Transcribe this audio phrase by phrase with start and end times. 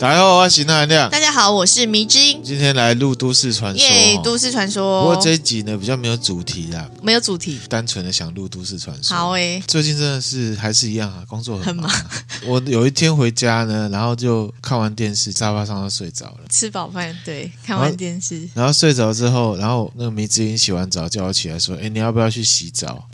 [0.00, 1.10] 大家好，我是那亮。
[1.10, 2.40] 大家好，我是迷之音。
[2.42, 4.18] 今天来录都市传说，耶！
[4.24, 5.02] 都市传说。
[5.02, 9.14] 不过这一集呢，比较没有主题啦，没有主题，单纯的想录都市传说。
[9.14, 11.86] 好诶，最近真的是还是一样啊，工作很忙。
[11.86, 12.10] 很忙
[12.48, 16.38] 我有一天回家呢，然后就看完电视，沙发上就睡着了。
[16.48, 23.06] 吃饱饭，对，看完电视，然后，然后睡着之后，然后那个迷之音洗完澡叫我起来说：“哎，你要不要去洗澡？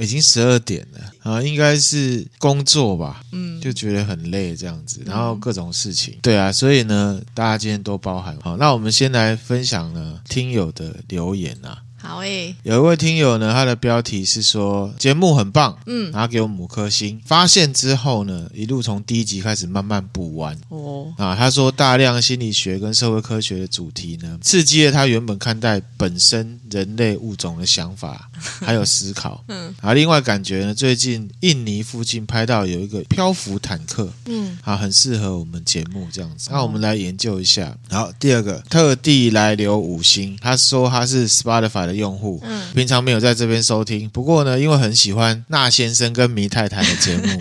[0.00, 3.22] 已经十二点了啊，应该是工作吧？
[3.32, 8.36] 嗯，就觉得很累这样子，然后各种事情。”对啊，所以呢，大家今天多包涵。
[8.42, 11.82] 好，那我们先来分享呢听友的留言啊。
[12.00, 17.20] 好诶，有一位听友呢，他的标题是说节目很棒，嗯，然后给我们五颗星。
[17.26, 21.12] 发现之后呢，一路从第一集开始慢慢补完哦。
[21.18, 28.27] 啊，他说大量心理学跟社会科学的主题呢，刺激了他原本看待本身人类物种的想法，
[28.60, 29.42] 还有思考。
[29.48, 36.48] 嗯，啊，另外感觉呢，最近印尼附近拍到有一个漂浮坦克，嗯，啊，很适合我们节目这样子。
[36.52, 37.76] 那我们来研究一下。
[37.90, 47.40] 好，第二个特地来留五星，他说他是 Spotify 的用户，嗯，平常没有在这边收听，不过呢，因为很喜欢那先生跟迷太太的节目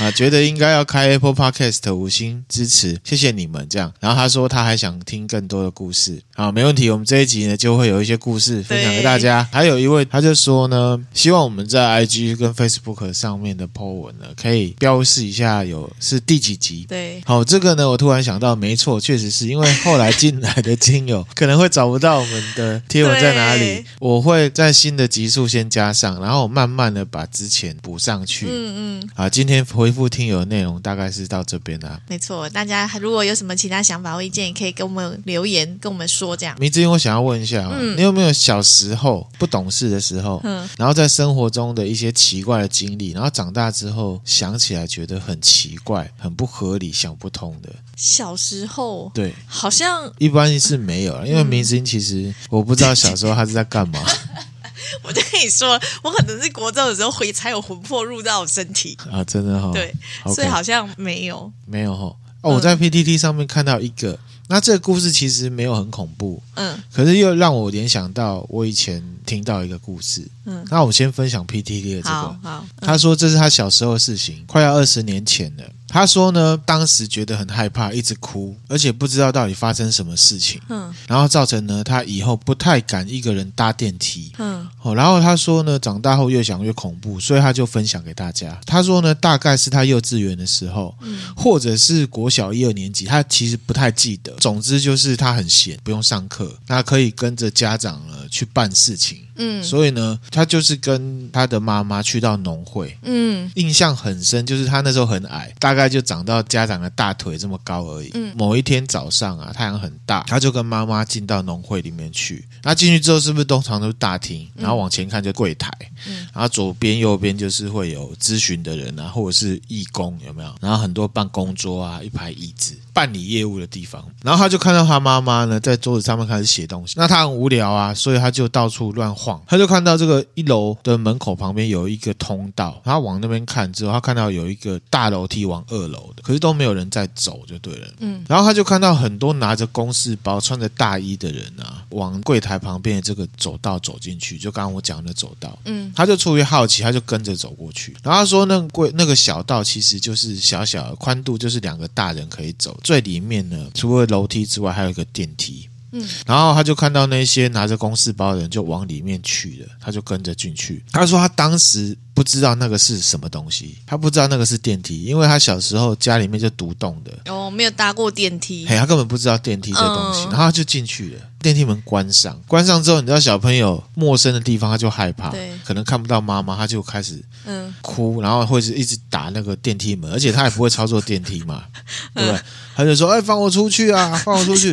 [0.00, 3.92] 啊，觉得应该要开 Apple Podcast 五星支持，谢谢你们这样。
[4.00, 9.46] 然后他说他还想听更多的故事，好，没问题，我们这一集呢就会有一些故事分享给大家。
[9.52, 16.86] 还有一位他就说呢，希望我们在 IG 跟 Facebook 上面的 po 文呢，可以标示一下有是第几集。
[16.88, 23.84] 对，好，这个呢，我突然想到，没错，确实是因为后来进来的听友 可能会找不到我们的贴文在哪里。
[23.98, 28.46] 我会在新的集数先加上，然后慢慢的把之前补上去。
[28.48, 29.10] 嗯嗯。
[29.14, 32.00] 啊，今天回复听友的内容大概是到这边啦。
[32.08, 36.54] 没错，大家如果有什么其他想法或意见，也可以跟我们留言，跟我们说这样。
[36.58, 47.68] 明志英，我想要问一下，嗯，你有没有小时候不懂事的时候，嗯，然后在生活中的一些奇怪的经历，然后长大之后想起来觉得很奇怪、很不合理、想不通的？
[47.96, 54.00] 小时候，对，好像一般是没有了，因为明星其实我不知道小时候他是在干嘛。
[55.02, 58.96] 我就跟你说，我可能是国中的时候回才有魂魄入到我身体。
[59.10, 59.92] 啊，真的哈、哦，对
[60.24, 62.16] ，okay, 所以好像没有，没有哈、哦。
[62.40, 75.64] 哦，我在 PTT 上面看到一个，嗯、那这个故事其实没有很恐怖，嗯，可是又让我联想到我以前听到一个故事，嗯，那我先分享 PTT 的这个，好，好嗯、他说这是他小时候的事情，快要二十年前了。
[75.88, 80.60] 他说呢，当时觉得很害怕，一直哭，而且不知道到底发生什么事情。
[80.68, 84.30] 嗯，然后造成呢，他以后不太敢一个人搭电梯。
[84.38, 88.60] 嗯，哦，然后他说呢，长大后越想越恐怖，所以他就分享给大家。
[88.66, 94.32] 他说呢，大概是他幼稚园的时候，嗯，或者是国小一二年级，他其实不太记得。
[94.34, 99.18] 总之就是他很闲，不用上课，那可以跟着家长呢去办事情。
[99.40, 102.96] 嗯，所以呢，他就是跟他的妈妈去到农会。
[103.02, 108.10] 嗯，印象很深，就是他那时候很矮，大概就长到家长的大腿这么高而已。
[108.14, 112.44] 嗯，某一天早上啊，太阳很大，他就跟妈妈进到农会里面去。
[112.64, 114.48] 那进去之后，是不是通常都是大厅？
[114.56, 115.70] 然后往前看就柜台。
[116.08, 120.52] 嗯，然后左边右边就是会有咨询的人啊，或者是义工，有没有？
[120.60, 122.74] 然后很多办公桌啊，一排椅子。
[122.92, 126.94] 办理业务的地方，然后他就看到他妈妈呢在桌子上面开始写东西。
[126.96, 129.40] 那他很无聊啊，所以他就到处乱晃。
[129.46, 137.88] 他就看到这个一楼的门口旁边有一个通道，他往那边看之后，他看到有一个大楼梯往二楼的，可是都没有人在走，就对了。
[138.00, 145.58] 嗯，然后他就看到很多拿着公事包、穿着大衣的人啊，往柜台旁边的这个走道走进去，就刚刚我讲的走道。
[145.64, 147.96] 嗯，他就出于好奇，他就跟着走过去。
[148.02, 152.78] 然后他说，那个柜那个小道其实就是小小的宽度，就是两个大人可以走。
[152.82, 155.68] 最里面呢，除了楼梯之外，还有一个电梯。
[155.92, 160.84] 嗯，然后他就看到那些拿着公事包的人就往里面去了，他就跟着进去。
[160.92, 171.20] 他说他当时不知道那个是什么东西，他不知道那个是电梯，因为他小时候家里面就独栋的，哦，没有搭过电梯，嘿，他根本不知道电梯这东西，嗯、然后他就进去了。
[171.40, 181.62] 电梯门关上，关上之后，你知道小朋友陌生的地方他就害怕，对，可能看不到妈妈，他就开始嗯哭，然后会是一直打那个电梯门，而且他也不会操作电梯嘛，
[182.12, 182.40] 对不对？
[182.74, 184.68] 他就说：“哎，放我出去啊，放我出去。”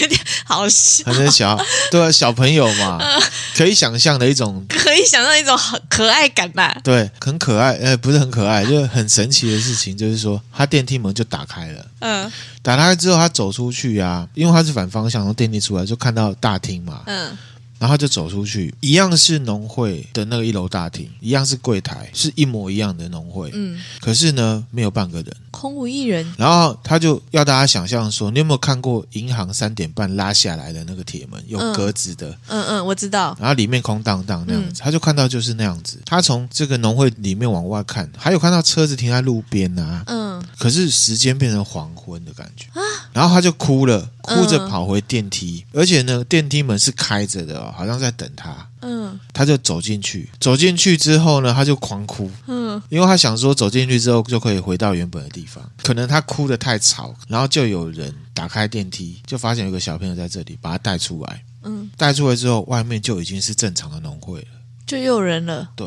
[0.00, 1.58] 有点好笑，很小，
[1.90, 2.98] 对啊，小朋友嘛，
[3.56, 6.78] 可以想象的一种，可以想象一种很可爱感吧？
[6.84, 12.30] 对，很可爱，呃，不是很可爱，就是很神奇的事情，就是说他电梯门就打开了，嗯。
[12.62, 17.02] 打开之后，他走出去啊，因为他是反方向，从电梯出来就看到大厅嘛。
[17.04, 17.36] 嗯。
[17.78, 23.50] 然后他就走出去，一样是农会的那个一楼大厅，一样是柜台，是一模一样的农会。
[23.52, 26.34] 嗯，可是呢，没有半个人，空无一人。
[26.38, 32.30] 然后他就要大家想象说，你有没有看过银行三点半拉下来的那个铁门，有格子的？
[32.48, 33.36] 嗯嗯，我知道。
[33.38, 36.00] 然后里面空荡荡那样子，他就看到就是那样子。
[36.06, 40.04] 他从这个农会里面往外看，还有看到车子停在路边啊。
[40.06, 42.80] 嗯，可是时间变成黄昏的感觉啊，
[43.12, 48.54] 然后他就哭了，哭着跑回电梯，嗯、而且呢，电梯门是开着的，好像在等他。
[48.80, 52.30] 嗯，他就走进去，走进去之后呢，他就狂哭。
[52.46, 61.42] 嗯，因为他想说走进去之后就可以回到原本的地方，可能他哭的太吵，然后就有人打开电梯，就发现有个小朋友在这里，把他带出来。
[61.62, 64.46] 嗯，带出来之后，外面就已经是正常的农会了，
[64.86, 65.70] 就又有人了。
[65.74, 65.86] 对。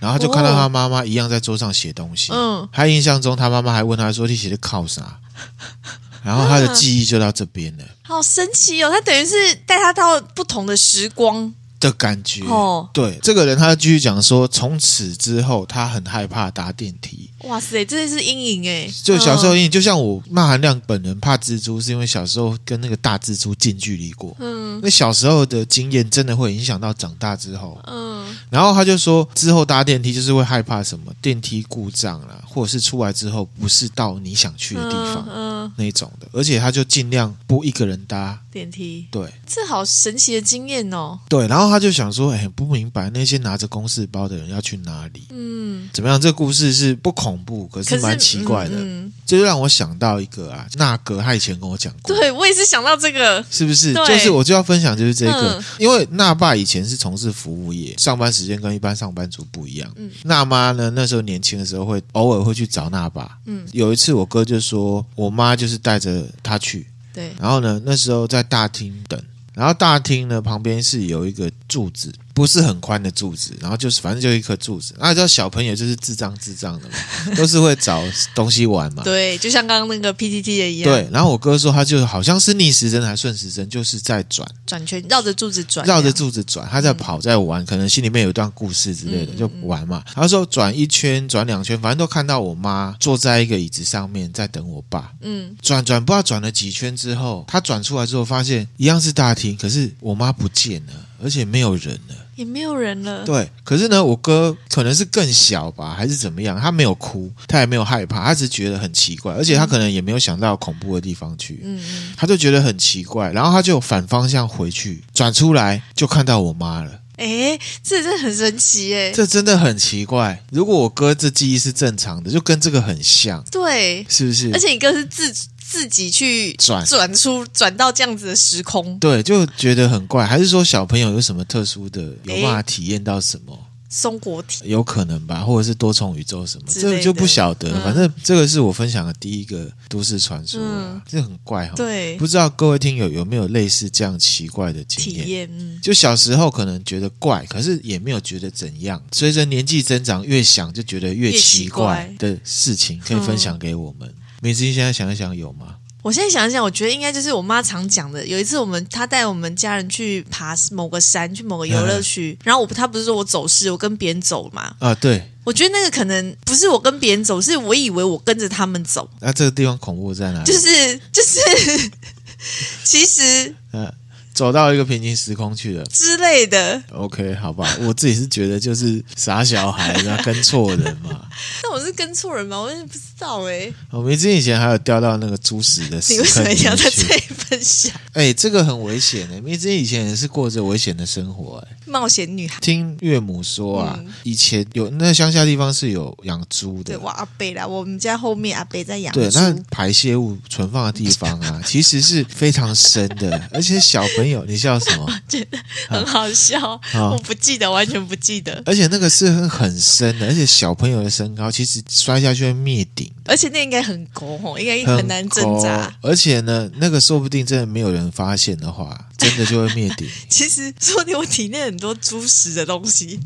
[0.00, 2.30] 然后他就看到他妈妈一样在桌上写东西。
[2.30, 5.18] 嗯，他印象中他妈妈还问他说：“你写的靠啥？”
[6.24, 7.84] 然后他的记忆就到这边了。
[8.02, 8.90] 好神奇哦！
[8.90, 11.52] 他等于是带他到不同的时光。
[11.88, 17.30] 的感觉哦，对，这个人他继续讲说，从此之后他很害怕搭电梯。
[17.44, 18.90] 哇塞，这是阴影哎！
[19.02, 24.34] 就小时候阴影，就像我骂韩亮本人怕蜘蛛，是因为小时候跟那个大蜘蛛近距离过。
[24.38, 27.78] 嗯，那小时候的经验真的会影响到长大之后。
[27.86, 35.43] 嗯，然后他就说，之后搭电梯就是会害怕什么电梯故障啦，或者是出来之后不是到你想去的地方，嗯，
[35.76, 36.26] 那种的。
[36.32, 39.06] 而且他就尽量不一个人搭电梯。
[39.10, 41.18] 对，这好神奇的经验哦。
[41.28, 41.64] 对，然后。
[41.74, 45.26] 他就想说：“哎，不明白那些拿着公事包的人要去哪里？
[45.30, 46.20] 嗯，怎么样？
[46.20, 48.76] 这个故事是不恐怖，可是蛮奇怪的。
[48.76, 53.92] 嗯嗯、这就让我想到一个啊，那哥他以前跟我讲过，对我也是想到这个，是不是？
[53.94, 59.90] 就是我就要分享，就是这个，嗯、因为那爸以前是从事服务业，上班时间跟一般上班族不一样。
[59.96, 63.38] 嗯，那妈呢，那时候年轻的时候会偶尔会去找那爸。
[63.46, 69.20] 嗯，有一次我哥就说，我妈就是带着他去，对，然后呢，那时候在大厅等。”
[69.54, 72.12] 然后大厅呢，旁边是有一个柱子。
[72.34, 74.92] 不是很宽的柱子，然后就是反正就一颗柱子。
[74.98, 76.94] 那你知道小朋友就是智障智障的嘛，
[77.36, 78.02] 都是会找
[78.34, 79.04] 东西玩嘛。
[79.04, 80.92] 对，就像刚刚那个 PTT 的一样。
[80.92, 90.02] 对，然后我哥说他就好像是逆时针还是顺时针，就是在转转圈，绕着柱子转，绕着柱子转，他在跑在玩，嗯、可能心里面有一段故事之类的，就玩嘛。
[90.12, 95.12] 他说转一圈，转两圈，反正都看到我妈坐在一个椅子上面在等我爸。
[95.20, 100.92] 嗯，转转不知道转了几圈之后，他转出来之后发现一样是大厅，可是我妈不见了，
[101.24, 102.14] 而且没有人了。
[102.36, 103.24] 也没有人了。
[103.24, 106.60] 对，可是呢，我哥可能是更小吧，还是怎么样？
[106.60, 111.60] 他没有哭，他也没有害怕，他只是觉得很奇怪，而且他可能也没有想到恐怖的地方去。
[111.62, 117.00] 嗯嗯，他就觉得很奇怪，然后他就反方向回去，转出来就看到我妈了。
[117.16, 120.42] 哎，这真的很神奇哎，这真的很奇怪。
[120.50, 123.44] 如果我哥这记忆是正常的，就跟这个很像。
[123.52, 124.50] 对，是不是？
[124.52, 125.32] 而且你哥是自。
[125.74, 130.24] 自己去转转出转到这样子的时空，对，就觉得很怪。
[130.24, 133.58] 还是说小朋友有什么特殊的，有办法体验到什么
[133.90, 134.62] 松果体？
[134.66, 137.68] 有可能吧，或者是多重宇宙什么，这个就不晓得。
[137.72, 141.72] 嗯、反正这个是我分享的第一个都市传说，嗯、这很怪哈。
[141.74, 145.24] 对，不知道各位听友有没有类似这样奇怪的经验？
[145.24, 149.02] 体验，嗯，就小时候可能觉得怪，可是也没有觉得怎样。
[149.10, 154.14] 随着年纪增长，越想就觉得越奇怪的事情，可以分享给我们。
[154.40, 155.76] 美芝，现在想一想有吗？
[156.02, 158.26] 我现在想一想，我觉得应该就是我妈常讲的。
[158.26, 164.74] 有一次，我们她带我们家人去爬某个山，去某个游乐区，然后我她不是说我走失，我跟别人走嘛？
[164.80, 165.30] 啊，对。
[165.44, 169.08] 我觉得那个可能不是我跟别人走，是我以为我跟着他们走。
[169.20, 170.44] 那、啊、这个地方恐怖在哪里？
[170.44, 171.90] 就是就是，
[172.84, 173.54] 其实。
[173.72, 173.90] 嗯
[174.34, 176.82] 走到一个平行时空去了之类的。
[176.92, 181.26] OK，好吧，我自己是觉得就是傻小孩，然后跟错人嘛。
[181.62, 182.60] 那我是跟错人吗？
[182.60, 183.74] 我也不知道哎、欸。
[183.90, 187.92] 我们之前以前还有掉到那个猪屎的时候，你为什么要在这里分享？
[188.12, 189.40] 哎、欸，这个很危险的、欸！
[189.40, 191.76] 明之前以前也是过着危险的生活哎、欸。
[191.90, 192.58] 冒险女孩。
[192.60, 196.94] 听岳母说啊，嗯、以前有那乡下地方是有养猪的。
[196.94, 199.12] 对，我阿伯啦，我们家后面阿伯在养。
[199.12, 204.24] 对，那排泄物存放的地方啊，其实是非常深的， 而且小朋友。
[204.24, 205.06] 没有，你笑什么？
[205.28, 206.58] 觉得很好笑，
[206.94, 208.62] 啊、我不记得，完全不记得。
[208.64, 213.12] 而且那个是很很深的，而且小朋友的身高其实摔下去会灭顶。
[213.26, 215.94] 而且那应该很高吼，应该很难挣扎。
[216.02, 220.08] 而且呢，那个说不定真的没有人发现的话， 真的就会灭顶。
[220.28, 223.18] 其实说不定我体内很多猪食的东西。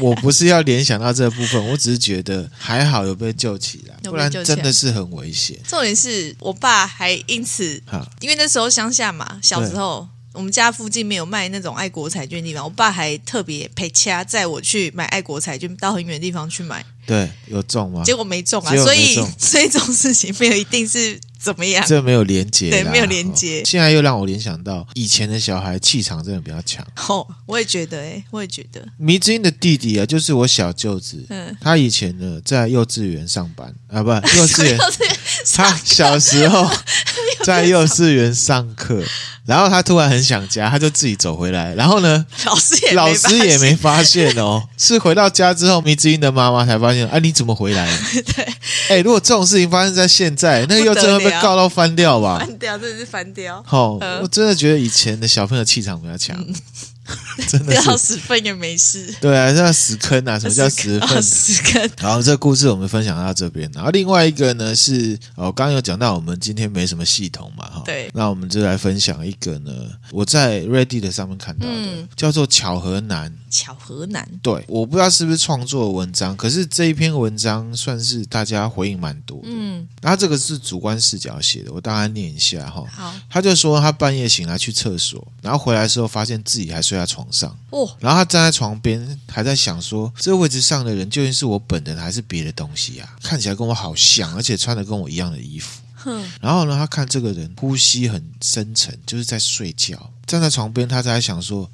[0.00, 5.58] 我不是要联想到这部分，我只是觉得还好有被救起来，不然真的是很危险。
[5.66, 7.82] 重点是我爸还因此，
[8.20, 10.06] 因为那时候乡下嘛，小时候。
[10.38, 16.84] 我们家附近没有卖那种爱国彩券的地方，我爸还特别陪掐载我去买爱国彩券，到很远的地方去买。
[17.04, 18.04] 对，有中吗？
[18.04, 23.64] 结果没中啊，所以 所以这种事情没有一定是怎么样，这没有连结，对，没有连结。
[23.64, 26.86] 现在又让我联想到以前的小孩气场真的比较强。
[27.08, 28.86] 哦，我也觉得，哎，我也觉得。
[28.96, 34.78] 迷之音的弟弟啊，就是我小舅子，嗯，他以前呢在幼稚园上班啊，不， 幼稚园，
[35.56, 36.70] 他小时候
[37.42, 39.02] 在幼稚园上课。
[39.48, 41.74] 然后他突然很想家，他就自己走回来。
[41.74, 47.08] 然后呢，老师也老师也没发现哦， 是回到家之后，迷之音的妈妈才发现。
[47.08, 47.98] 哎、啊，你怎么回来了？
[48.36, 48.46] 对，
[48.90, 52.40] 哎，如果这种事情发生在现在，那个幼稚园被告到翻掉吧？
[52.40, 53.64] 翻掉，真的是翻掉。
[53.66, 56.36] 好、哦，我真的觉得以前的小朋友气场比较强。
[56.38, 56.54] 嗯
[57.48, 60.38] 真的掉死粪也没事，对啊，叫死坑啊！
[60.38, 61.22] 什么叫死粪？
[61.22, 61.90] 死坑。
[62.00, 69.72] 然后这故事我们分享到这边，然后另外一个呢是哦，刚刚有讲到我们今天没什么系统嘛，哈，对，那我们就来分享一个呢，
[70.10, 73.32] 我在 Reddit 上面看到的，嗯、叫做巧合男。
[73.50, 79.48] 巧合男，对，我不知道是不是创作文章，可是这一篇文章算是大家回应蛮多的。
[79.50, 82.84] 嗯，然后这个是主观视角写的，我大概念一下哈。
[82.92, 87.56] 好，他就说他半夜醒来去厕所，然后回来的时候发现自己还睡在床上。
[87.70, 93.16] 哦，然后他站在床边，还在想说，这个位置上的人究竟是我本人还是别的东西啊？
[93.22, 95.80] 看起来跟我好像，而且穿的跟我一样的衣服。
[95.94, 100.12] 哼，然后呢，他看这个人呼吸很深沉，就是在睡觉。
[100.26, 101.70] 站在床边，他在想说。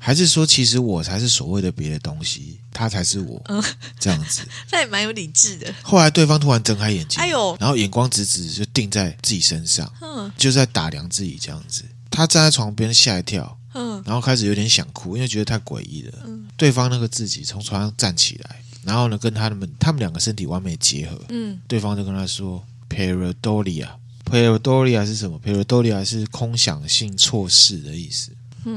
[0.00, 3.62] 还是说，其实我才是所谓的别的东西，他才是我，嗯、
[3.98, 5.74] 这样子， 他也蛮有理智的。
[5.82, 11.82] 后来对方突然睁开眼睛，哎呦，然后眼光直直就定在自己身上，嗯，就在打量自己这样子。
[12.08, 16.12] 他站在床边吓一跳，嗯，然后开始有点想哭，因为觉得太诡异了。
[16.26, 28.32] 嗯，对方那个自己从床上站起来，然后呢，跟他们他们两个身体完美结合，嗯，对方就跟他说：“Pareidolia，Pareidolia 是什么？Pareidolia 是空想性错视的意思。”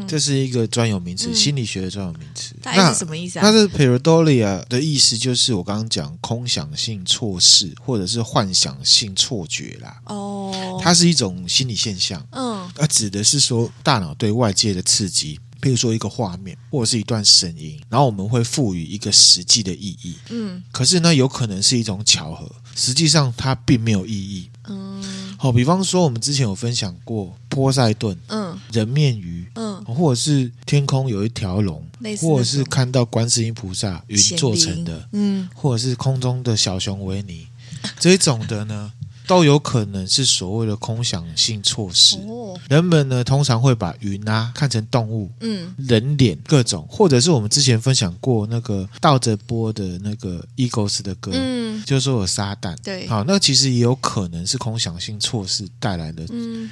[0.07, 2.55] 这是一个专有名词，嗯、心理学的专有名词。
[2.63, 3.41] 那是什么意思啊？
[3.43, 10.01] 那是 pareidolia 的意思，就是我刚刚讲空想性错视，或者是幻想性错觉啦。
[10.05, 12.25] 哦，它是一种心理现象。
[12.31, 20.15] 嗯，它指的是说大脑对外界的刺激，譬如说一个画面或者是一段声音，然后我们会赋予一个实际的意义。
[20.29, 24.49] 嗯，可是呢，有可能是一种巧合，实际上它并没有意义。
[24.67, 25.21] 嗯。
[25.37, 31.85] 好，比方说，我们之前有分享过波塞顿，嗯，人面鱼，嗯，或者是天空有一条龙，
[32.19, 37.45] 或者是看到观世音菩萨云做成的，嗯，或者是空中的小熊维尼，
[37.99, 38.91] 这种的呢。
[39.27, 42.17] 都有可能是所谓的空想性措施。
[42.27, 56.25] 哦，人们呢通常会把云啊看成动物，嗯，人脸各种，或者是我们之前分享过那个倒着播的那个 Eagles 的歌，嗯，就是说有撒旦，对，好，那其实也有可能是空想性错视带来的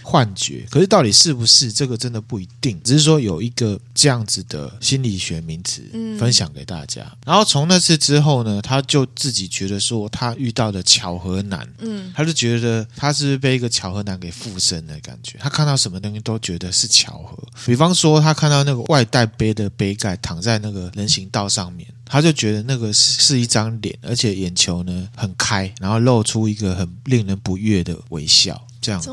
[0.03, 0.67] 幻觉。
[0.69, 5.81] 可是到底是不是这个真的不一定，只是说有一个这样子的心理学名词
[6.19, 7.09] 分享给大家。
[7.25, 12.49] 然后从那次之后呢，他就自己觉得说他遇到的巧合男，嗯，他就觉得。
[12.49, 17.37] 觉得他是被一个巧合男给附身的感觉，他看到什么东西都觉得是巧合。
[17.63, 29.09] 比方说，他看到那个外带杯的杯盖躺在那个人行道上面，他就觉得那个是是一张脸，而且眼球呢很开，然后露出一个很令人不悦的微笑，这样子。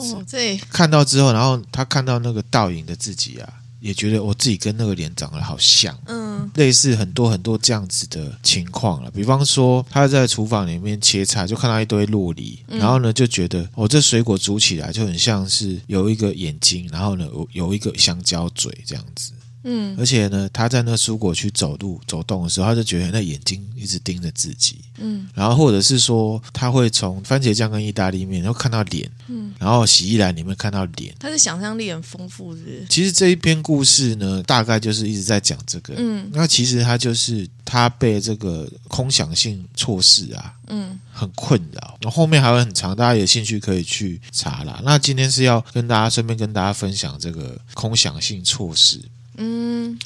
[0.71, 3.53] 看到之后，然后他看到那个倒影的自己啊。
[3.79, 9.11] 也觉得我自己跟那个脸长得好像，嗯，类似很多很多这样子的情况了。
[9.11, 19.33] 比方说，他在厨房里面切菜，就看到一堆洛梨，嗯、然后呢就觉得，我、哦、这水果煮起来就很像是有一个眼睛，然后呢有有一个香蕉嘴这样子。
[19.69, 24.77] 嗯，而且呢，他在那蔬果区走路走动的时候，他就觉得那眼睛一直盯着自己。
[24.99, 29.11] 嗯，然后或者是说，他会从番茄酱跟意大利面，然后看到脸。
[29.29, 31.13] 嗯，然后洗衣篮里面看到脸。
[31.19, 32.87] 他的想象力很丰富是不是？
[32.89, 35.95] 其实这一篇故事呢，大概就是一直在讲这个。
[35.97, 41.99] 嗯，那其实他就是他被这个空想性错视啊，嗯，很困扰。
[42.03, 44.81] 那后后面还会很长，大家有兴趣可以去查啦。
[44.85, 49.01] 那今天是要跟大家顺便跟大家分享这个空想性错视。
[49.37, 49.99] 嗯，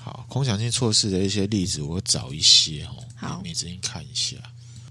[0.00, 4.36] 好，空想性错视的一些例子，我找一些哦，好，你仔细看一下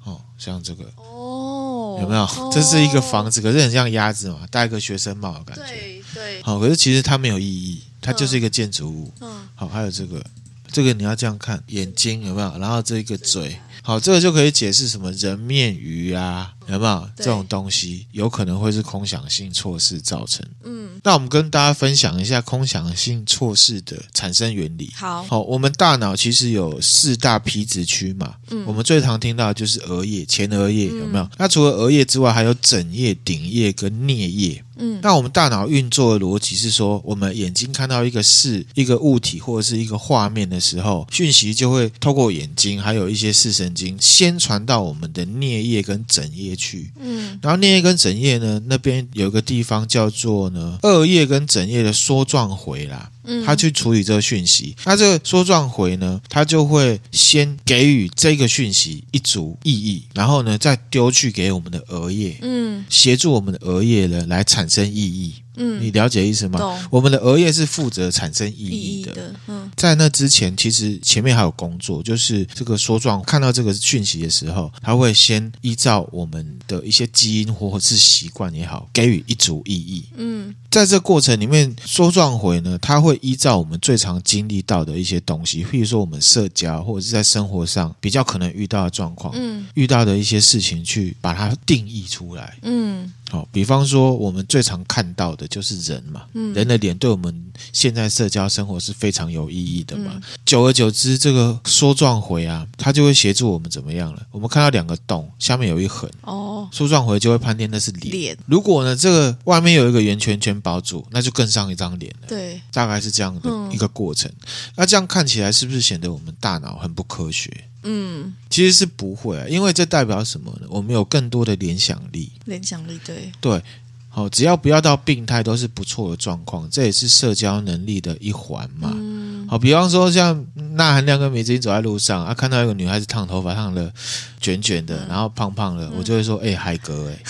[0.03, 2.23] 哦，像这个哦，有没有？
[2.23, 6.41] 哦、这是一个房子，可是很像鸭子嘛，戴个学生帽的感觉，对对。
[6.43, 9.13] 好，可是其实它没有意义，它就是一个建筑物。
[9.21, 10.23] 嗯，好，还有这个，
[10.71, 12.57] 这个你要这样看，眼睛有没有？
[12.57, 13.59] 然后这个嘴。
[13.83, 18.05] 好，这个就可以解释什么人面鱼啊，有没有这种东西？
[18.11, 20.45] 有可能会是空想性错视造成。
[20.63, 24.91] 嗯，那我们跟大家分享一下空想性错视的产生原理。
[24.95, 28.35] 好，好，我们大脑其实有四大皮质区嘛。
[28.49, 31.23] 嗯，我们最常听到的就是额叶、前额叶，有没有？
[31.23, 34.63] 嗯、那除了额叶之外，还有枕叶、顶叶跟颞叶。
[34.79, 46.91] 嗯，那我们大脑运作的逻辑是说，我们眼睛看到一个事一个物体或者是一个画面的时候，讯息就会透过眼睛，还有一些视神经，先传到我们的颞叶跟枕叶去。
[46.99, 53.09] 嗯，然后颞叶跟枕叶呢，那边有一个地方叫做呢二叶跟枕叶的梭状回啦。
[53.29, 65.33] 嗯他去处理这个讯息，那这个梭状回呢，他就会先给予这个讯息一组意义，然后呢再丢去给我们的额叶，嗯，协助我们的额叶呢来产生意义。
[65.57, 66.59] 嗯，你了解意思吗？
[66.89, 69.11] 我们的额叶是负责产生意义的。
[69.11, 80.05] 义的嗯，在那之前，其实前面还有工作，就是这个说状看到这个讯息的时候，他会先依照我们的一些基因或者是习惯也好，给予一组意义。
[80.15, 92.57] 嗯，在这过程里面，说状回呢，它会依照我们最常经历到的一些东西，譬如说我们社交或者是在生活上比较可能遇到的状况，嗯，遇到的一些事情，去把它定义出来。
[92.61, 93.11] 嗯。
[93.29, 100.13] 好，比方说我们最常看到的就是人嘛，嗯、人的脸对我们现在社交生活是非常有意义的嘛。
[100.15, 104.25] 嗯、久而久之，这个梭状回啊，它就会协助我们怎么样了？
[104.31, 108.11] 我们看到两个洞，下面有一横，哦，梭状回就会判定那是脸。
[108.11, 112.27] 脸如果呢，这个外面有一个圆圈圈包住，那就更像一张脸了。
[112.29, 114.31] 对，大概是这样的一个过程。
[114.31, 117.51] 嗯、那这样看起来是不是显得我们大脑很不科学？
[117.89, 120.67] 嗯，其实是不会啊，因为这代表什么呢？
[120.69, 123.63] 我们有更多的联想力，联想力对对，
[124.09, 126.69] 好，只要不要到病态，都是不错的状况。
[126.69, 128.91] 这也是社交能力的一环嘛。
[128.93, 133.93] 嗯，好，比方说像那含亮跟梅子英走在路上啊，看到一个女孩子烫头发烫的
[134.41, 137.23] 卷卷的，嗯、然后胖胖的，嗯、我就会说，哎、欸，海格，哎，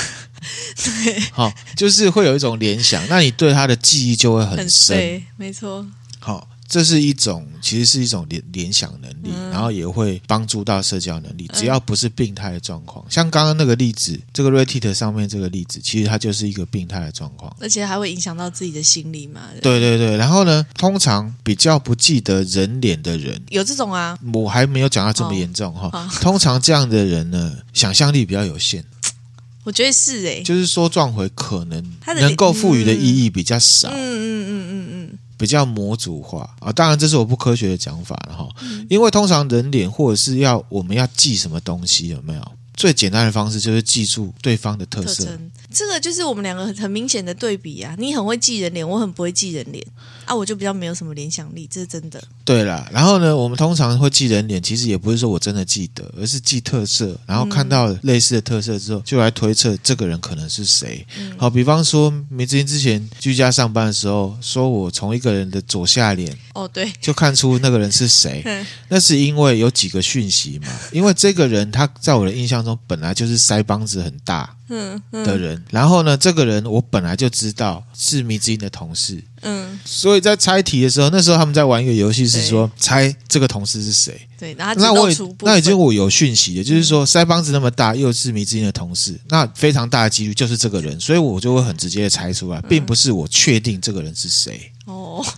[0.83, 5.85] 对， 好，就是会有一种联想，那你对她的记忆就会很深，对，没错，
[6.19, 6.47] 好。
[6.67, 11.49] 这是一种，其实是一种联联想能力，嗯、然后也会帮助到社交能力。
[11.53, 19.41] 只要不是病态的状况，嗯、像刚刚那个例子，这个 Reddit 上面这个例子，其实它就是一个病态的状况，而且还会影响到自己的心理嘛。
[19.61, 25.89] 对对对，然后呢，通常比较不记得人脸的人，有这种啊，我还没有讲到这么严重哈。
[25.93, 28.83] 哦、通常这样的人呢，想象力比较有限。
[29.63, 31.81] 我觉得是哎、欸，就是说撞回可能
[32.19, 33.89] 能够赋予的意义比较少。
[33.89, 34.67] 嗯嗯嗯嗯嗯。
[34.69, 36.49] 嗯嗯比较模组化。
[36.59, 38.49] 啊，当然这是我不科学的讲法了哈，
[38.89, 42.51] 因为通常人脸或者是要我们要记什么东西有没有？
[42.75, 45.39] 最简单的方式就是记住对方的特色，特
[45.77, 47.93] 这个就是我们两个很很明显的对比啊！
[47.99, 49.85] 你很会记人脸，我很不会记人脸
[50.25, 52.19] 啊，我就比较没有什么联想力，这是真的。
[52.43, 61.05] 对啦，然后呢，我们通常会记人脸，其实也不是说我真的记得，而是记特色，然后看到类似的特色之后，就来推测这个人可能是谁。
[61.19, 72.75] 嗯、好，比方说梅子英之前居家上班的时候，说我从一个人的左下脸哦，对，就看出那个人是谁，嗯、 那是因为有几个讯息嘛，因为这个人他在我的印象中。
[72.87, 85.09] 本来就是腮帮子很大的人，嗯嗯、然后呢，这个人我本来就知道是迷之音的同事，嗯，所以在猜题的时候，那时候他们在玩一个游戏，是说猜这个同事是谁，对，然后那我
[85.41, 94.71] 那已经我有讯息的，就是说腮帮子那么大，又是迷之音的同事，那非常大的几率就是这个人，所以我就会很直接的猜出来，并不是我确定这个人是谁。
[94.85, 95.25] 哦。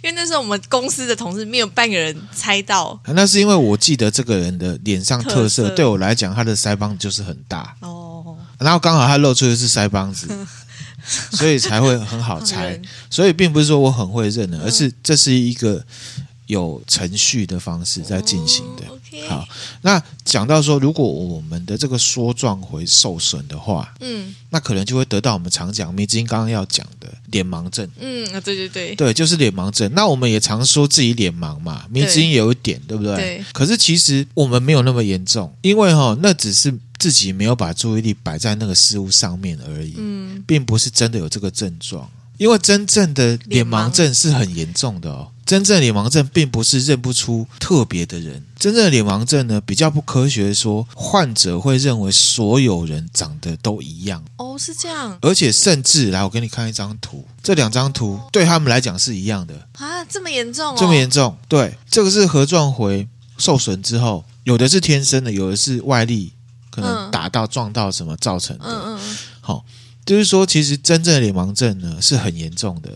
[0.00, 7.74] 因为那时候我们公司的同事没有半个人猜到，那是因为我记得这个人的脸上特色，对我来讲，他的腮帮子就是很大。
[7.80, 8.07] 哦，
[8.58, 10.28] 然后刚好他露出的是腮帮子，
[11.32, 12.80] 所以才会很好猜。
[13.08, 15.84] 所以并不是说我很会认的，而是这是一个。
[16.48, 18.86] 有程序的方式在进行的。
[18.88, 19.28] Oh, okay.
[19.28, 19.48] 好，
[19.82, 27.88] 那讲到说，如果我们的这个梭状回受损的话，嗯，那可能就会得到我们常讲，梅子英刚刚要讲的脸盲症。
[28.00, 29.90] 嗯啊，对对对，对，就是脸盲症。
[29.94, 33.16] 那我们也常说自己脸盲嘛，梅子英也有一点，对，对不对？
[33.16, 33.44] 对。
[33.52, 42.10] 可是其实我们没有那么严重，因为哈，那只是自己没有把注意力摆在那个事物上面而已，嗯，并不是真的有这个症状。
[42.38, 45.28] 因为真正的脸盲症是很严重的哦。
[45.48, 54.22] 真正的脸盲症并不是认不出特别的人，真正的脸盲症呢，比较不科学的说，患者会认为所有人长得都一样。
[54.36, 55.16] 哦，是这样。
[55.22, 60.76] 而且甚至来，我给你看一张图，这两张图对他们来讲是一样的啊，这么严重哦？
[60.78, 61.34] 这么严重？
[61.48, 63.08] 对，这个是核状回
[63.38, 66.34] 受损之后，有的是天生的，有的是外力
[66.68, 68.64] 可能打到撞到什么造成的。
[68.66, 69.16] 嗯嗯嗯。
[69.40, 69.64] 好，
[70.04, 72.90] 就是说，其实真正的脸盲症呢是很严重的。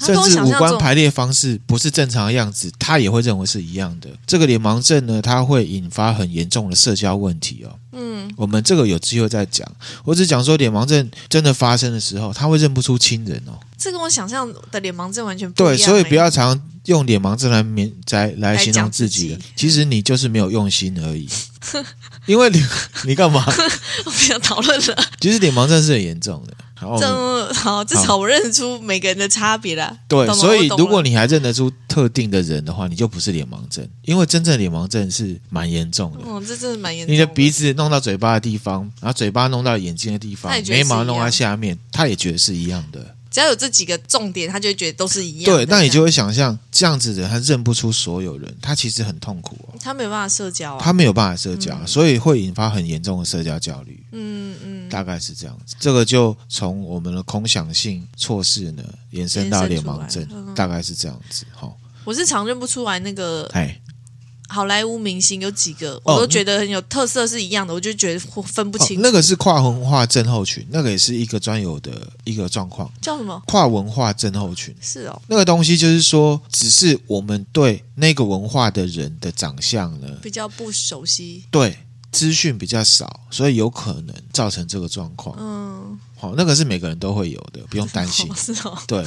[0.00, 4.08] 甚至五官排列方式不是正常的样子，他也会认为是一样的。
[4.26, 7.78] 这个脸盲症呢，它会引发很严重的社交问题哦。
[7.92, 9.66] 嗯，我们这个有机会再讲。
[10.04, 13.58] 我只讲说脸盲症真的发生的时候，他会认不出亲人哦。
[13.78, 15.76] 这跟我想象的脸盲症完全不一样。
[15.76, 19.38] 对，所以不要常用脸盲症来免来来形容自己的。
[19.54, 21.28] 其实你就是没有用心而已。
[22.26, 22.62] 因为你
[23.04, 23.44] 你干嘛？
[24.04, 25.04] 我不想讨论了。
[25.20, 26.54] 其实脸盲症是很严重的。
[26.98, 29.96] 这好，至少我认得出每个人的差别了。
[30.08, 36.18] 对，所以如果你还认得出特定的人的话，你就不是脸盲症，因为真正脸盲症是蛮严重的。
[36.26, 37.12] 哦，这真的蛮严重的。
[37.12, 43.13] 你的鼻子弄到嘴巴的地方，然后嘴巴弄到眼睛的地方，眉毛弄到下面，他也觉得是一样的。
[43.34, 45.52] 只要有这几个重点，他就会觉得都是一样。
[45.52, 49.74] 对，那你就会想象这样子的人，他认不出所有人，他其实很痛苦哦。
[49.82, 54.00] 他没有办法社交啊，他没有办法社交，嗯、所以会引发很严重的社交焦虑。
[54.12, 55.74] 嗯嗯，大概是这样子。
[55.80, 61.44] 这个就从我们的空想性错视呢延伸到脸盲症，嗯、大概是这样子。
[61.52, 63.50] 好，我是常认不出来那个。
[63.52, 63.80] 哎。
[64.54, 69.00] 好莱坞明星有几个，我都觉得很有特色，是一样的，哦、我就觉得分不清、哦。
[69.02, 71.90] 那个是跨文化症候群，那个也是一个专有的
[72.22, 72.88] 一个状况。
[73.02, 73.42] 叫什么？
[73.46, 74.72] 跨文化症候群。
[74.80, 75.22] 是哦。
[75.26, 81.42] 那个东西就是说，只是我们对那个文化的人的长相呢，比较不熟悉。
[81.50, 81.76] 对。
[82.12, 85.36] 资讯比较少，所以有可能造成这个状况。
[85.36, 88.28] 嗯，好，那个是每个人都会有的，不用担心。
[88.34, 88.78] 是哦。
[88.86, 89.04] 对，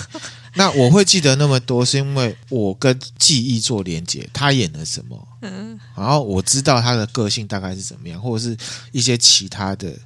[0.56, 8.58] 那我会记得那么多，是因为我跟记忆做连接，他演了什么，嗯，然后我知道他的个性大概是怎么样，或者是
[8.92, 9.98] 一些其他的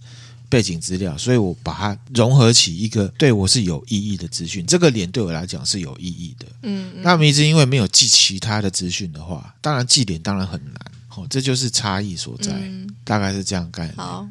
[0.47, 4.65] 背景资料，所以我把它融合起一个对我是有意义的资讯。
[4.65, 6.45] 这个脸对我来讲是有意义的。
[6.63, 10.75] 嗯，嗯，那么一直因为没有记其他的资讯的话，当然记脸当然很难。
[11.13, 13.93] 哦，这就是差异所在，嗯、大概是这样干。
[13.97, 14.27] 好，好，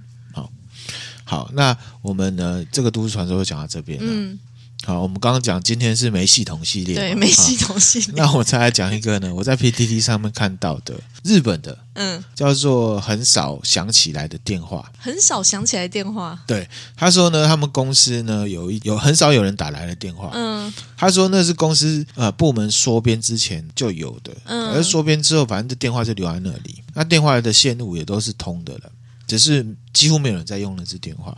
[1.30, 2.64] 好，那我们呢？
[2.72, 4.04] 这个都市传说就讲到这边了。
[4.04, 4.36] 嗯，
[4.84, 8.14] 好，我们刚刚讲今天是没系统系列，对，没系统系列。
[8.16, 9.30] 那我再来讲一个呢？
[9.36, 16.36] 我在 PTT 上面看到的日本的，嗯，叫做很少想起来的电话，很少想起来电话。
[16.48, 20.32] 对，他说呢，他们公司呢有一有很少有人打来的电话。
[20.34, 26.82] 嗯，他说那是公司呃部门缩编之前就有的，嗯，而缩编之后，反正这电话就留在那里。
[26.92, 28.90] 那电话的线路也都是通的了，
[29.30, 31.36] 只是几乎没有人在用那支电话。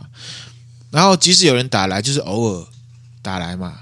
[0.89, 2.67] 然后即使有人打来，就是偶尔
[3.21, 3.77] 打来嘛。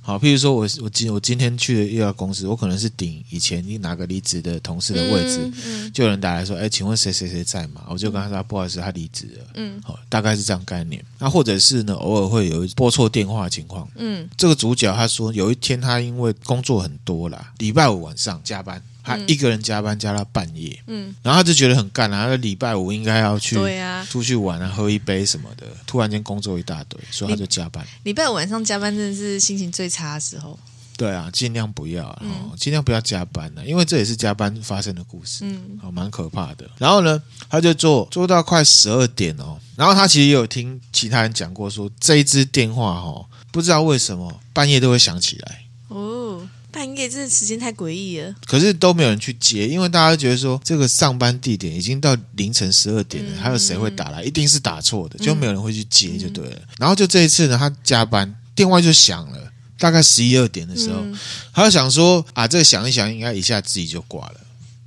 [0.00, 11.04] 好，譬如说我我今我今天去的一家公司，我可能是顶以前你哪个离职的同事的位置，嗯嗯、就有人打来说：“哎，请问谁谁谁在吗？”我就跟他说：“不好意思，他离职了。”嗯，好，大概是这样概念。
[11.18, 13.86] 那或者是呢，偶尔会有拨错电话的情况。
[13.96, 18.82] 嗯，这个主角他说，有一天他因为工作很多啦，礼拜五晚上加班。
[19.08, 25.66] 他一个人加班加到半夜，嗯，然后他就觉得很干啊，他礼拜五应该要去对啊，出去玩啊，喝一杯什么的。
[25.86, 27.86] 突然间工作一大堆，所以他就加班。
[28.02, 30.58] 礼拜五晚上加班真的是心情最差的时候。
[30.96, 36.68] 对啊，尽量不要，哦，尽量不要加班了，因为这也是加班发生的故事，嗯，好，蛮可怕的。
[36.76, 46.44] 然后呢，他就做做到快十二点哦，然后他其实也有听其他人讲过说，说这一支电话哦，不知道为什么半夜都会响起来哦。
[46.70, 54.22] 半夜这时间太诡异了，可是都没有人去接，因为大家觉得说这个上班地点已经到凌晨十二点了，嗯、还有谁会打来？
[54.22, 56.56] 一定是打错的，嗯、就没有人会去接，就对了。
[56.56, 61.18] 嗯、然后就这一次呢，他加班，电话就响了，大概十一二点的时候，嗯、
[61.54, 64.40] 他就想说啊，这个响一响，应该一下自己就挂了。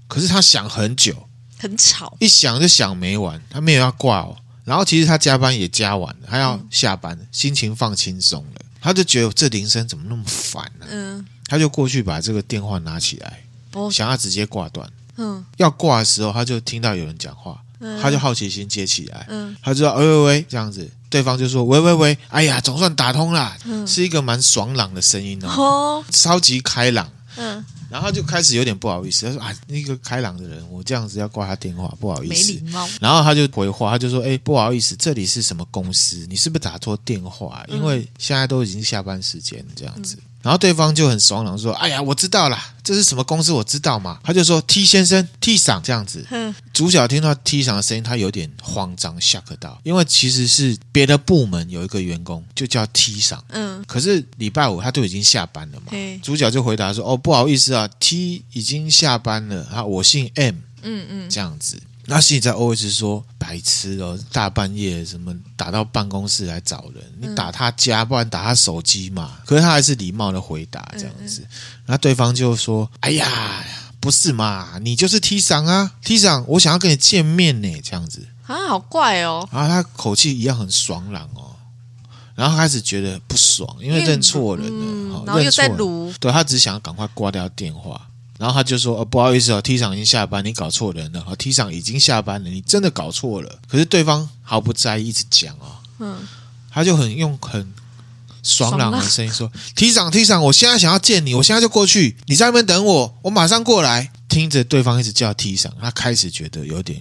[0.07, 4.37] 可是他响很久，很吵，一响就想没完，他没有要挂哦。
[4.63, 10.87] 然后其实他加班也加完了，他要下班，嗯、心情放轻松了，他就觉得这铃声怎么那么烦呢、啊？
[10.91, 11.25] 嗯。
[11.51, 13.43] 他就过去把这个电话拿起来，
[13.91, 14.89] 想要直接挂断。
[15.17, 17.61] 嗯，要挂的时候，他就听到有人讲话，
[18.01, 19.25] 他就好奇心接起来。
[19.27, 23.53] 嗯，他就说：“喂喂喂，这样子。”对方就说：“喂喂喂，哎呀，总算打通了，
[23.85, 32.87] 是一个蛮爽朗的声音哦，超级开朗。”嗯，然后他就开始有点不好意思，他说：“啊，那个开朗的人，我这样子要挂他电话，不好意思。”没礼貌。
[33.01, 36.25] 然后他就回话，他就说：“哎，不好意思，这里是什么公司？
[36.29, 37.61] 你是不是打错电话？
[37.67, 43.51] 因为现在都已经下班时间了，这样子。”然后对方就很爽朗说：“哎呀，我知道啦，这是什么公司？
[43.51, 46.25] 我知道嘛。”他就说：“T 先生，T 赏这样子。
[46.31, 53.43] 嗯”主角听到 T 赏的声音，他有点慌张，吓个到，因为其实是别的部门有一个员工就叫 T 赏。
[53.49, 55.91] 嗯，可是礼拜五他都已经下班了嘛。
[56.23, 60.55] 主角就回答说：“哦，不好意思啊，T 已经下班了啊，我姓 M。
[60.83, 61.79] 嗯”嗯嗯，这样子。
[62.13, 67.01] 那心里在 OS 说：“白痴哦，大半夜什么打到办公室来找人？
[67.21, 71.41] 你打他家，不然打他手机嘛。”可是他还是礼貌的回答这样子。
[71.85, 73.65] 那对方就说：“哎呀，
[74.01, 79.47] 不是嘛，你就是 T 桑啊，T 桑，我想要跟你见面呢。”这样子啊，好怪哦。
[79.49, 81.55] 然后他口气一样很爽朗哦，
[82.35, 88.09] 然后开始觉得不爽，因为认错人了，嗯、然后又在撸，对，他只想要赶快挂掉电话。
[88.41, 91.23] 然后他就说：“哦，不好意思哦，T 厂已经下班，你搞错人了。
[91.27, 93.59] 哦 T 厂已经下班了，你真的搞错了。
[93.67, 95.77] 可是对方毫不在意，一直讲哦。
[95.99, 96.27] 嗯，
[96.71, 97.71] 他就很用很
[98.41, 106.99] 爽朗的声音说：‘T 厂，T 厂，我现在想要见你，我现在就过去，你在那边等我，我马上过来。’听着对方一直叫 T 厂，他开始觉得有点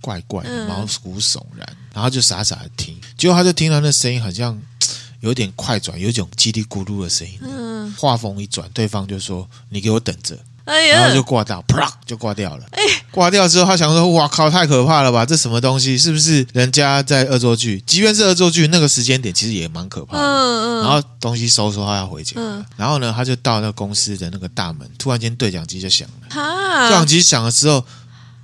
[0.00, 3.00] 怪怪的，毛骨悚然，然后就傻傻的听。
[3.16, 4.60] 结果他就听到那声音好像
[5.20, 7.38] 有点快转，有一种叽里咕噜的声音。
[7.42, 10.36] 嗯，话锋一转，对方就说：‘你给我等着。’
[10.70, 12.64] 哎呀，然后就挂掉，啪就挂掉了。
[12.70, 15.26] 哎，挂掉之后，他想说：“哇靠，太可怕了吧？
[15.26, 15.98] 这什么东西？
[15.98, 17.82] 是不是人家在恶作剧？
[17.84, 20.82] 即便是恶作剧，那个时间点其实也蛮可怕的。”嗯嗯。
[20.82, 22.34] 然后东西收收，他要回家。
[22.36, 22.64] 嗯。
[22.76, 26.28] 然后呢，他就到那个公司的那个大门，突然间对讲机就响了。
[26.30, 26.88] 哈。
[26.88, 27.84] 对讲机响了之后。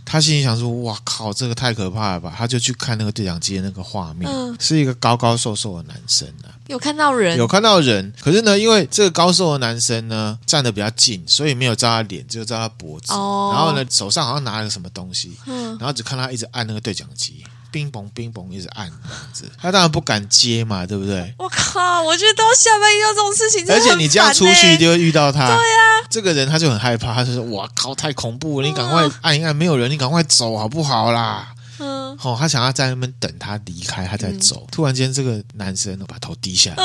[0.09, 8.12] 他心里想说：“哇靠，这个太可怕了吧！”他就去看那个对讲机的那个画面，嗯、是一个高高瘦瘦的男生啊，有看到人，有看到人。
[8.23, 13.12] 可是呢，因为这个高瘦的男生呢站得比较近，所以没有照他脸，只有照他脖子。
[13.12, 17.45] 哦、然后呢，手上好像拿了个什么东西，嗯、然后只看他一直按那个对讲机。
[17.77, 21.35] 冰嘣冰嘣一直按这样子，他当然不敢接嘛，对不对？
[21.39, 25.47] 我靠，我觉得到下班遇到这种事情，而且你这样出去就会遇到他。
[25.47, 28.67] 对呀，这个人他就很害怕，他就说：“哇靠，太恐怖了！
[28.67, 34.67] 你赶快按一按，没有人，你赶快走好不好啦？”嗯，哦，他想要在那边等他离开，他再走。
[34.73, 36.83] 突然间，这个男生把头低下来，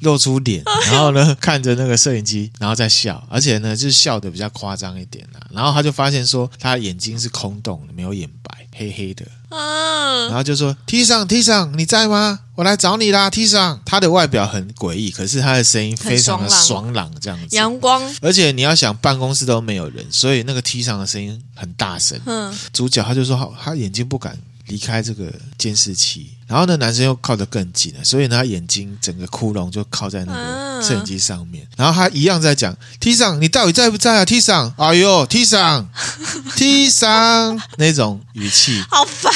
[0.00, 5.38] 露出脸，然后呢，看着那个摄影机，然后再笑，而且呢，就是笑得比较夸张一点啊。
[5.50, 9.24] 然后他就发现说，他眼睛是空洞的，没有眼白，黑黑的。
[9.56, 12.40] 嗯，然后就说：“T 上，T 上，你在吗？
[12.56, 17.54] 我来找你啦，T 上。”他的外表很诡异，可是他的声音非常的爽朗，这样子。
[17.56, 22.20] 阳光，而且你要想，办公室都没有人，所以那个 T 上的声音很大声。
[22.26, 31.66] 嗯，主角他就说：“好，他眼睛不敢离开这个监视器。”然后呢，男生又靠得更近了，所以呢，他眼睛整个窟窿就靠在那个摄影机上面。
[31.76, 35.88] 然后他一样在讲：“T 上，你到底在不在啊？”T 上，哎呦，T 上，
[36.54, 39.32] T 上，那种语气，好烦。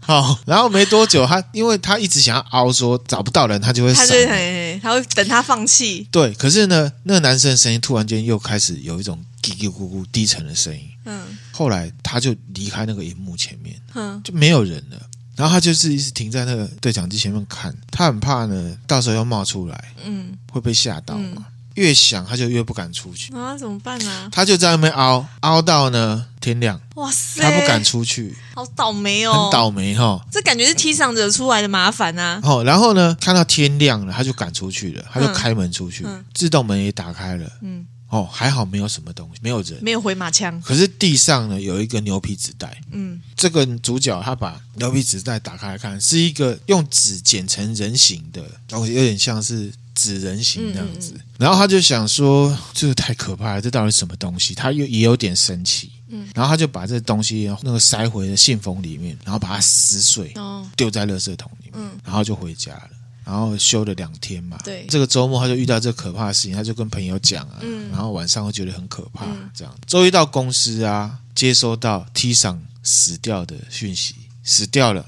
[0.00, 6.08] 好，然后没多久，他因为他一直想要凹说找不到人，他就会闪，他就会，他会等他放弃。
[6.10, 10.82] 对，可是呢，那个男生的声音突然间又开始有一种嘀嘀咕咕低沉的声音。
[11.04, 15.00] 嗯，后来他就离开那个荧幕前面，嗯，就没有人了。
[15.34, 21.36] 然后他就是一直停在那个对讲机前面看，他很怕呢，到时候要冒出来，嗯，会被吓到嘛。
[21.36, 24.28] 嗯、越想他就越不敢出去啊，怎么办呢、啊？
[24.30, 30.26] 他就在那边凹凹到呢天亮，哇塞，他不敢出去，好倒霉哦，很倒霉哈、哦。
[30.30, 32.38] 这感觉是 T 桑惹出来的麻烦啊。
[32.42, 37.86] 哦，然后呢，看到天亮了，他就敢出去了，他就开门出去，嗯、自动门也打开了，嗯。
[38.12, 40.60] 哦，还好没有什么东西，没有人，没有回马枪。
[40.60, 51.12] 可是地上呢有一个牛皮纸袋，嗯，这个主角他把牛皮纸袋打开来看，是一个用纸剪成人形的东西，有点像是纸人形那样子。
[51.14, 54.54] 嗯嗯，然后他就想说，这个太可怕了，这到底什么东西？
[54.54, 62.90] 他又也有点生气，嗯，然后他就把这东西那个塞回了信封里面，然后把它撕碎，哦，丢在垃圾桶里面，嗯，然后就回家了。
[63.24, 69.74] 然后休了两天嘛，对，这个周末他就遇到这个可怕的事情，他就跟朋友讲啊，嗯、然后晚上会觉得很可怕，嗯、这样。
[69.86, 75.06] 周一到公司啊，接收到 T 上死掉的讯息，死掉了。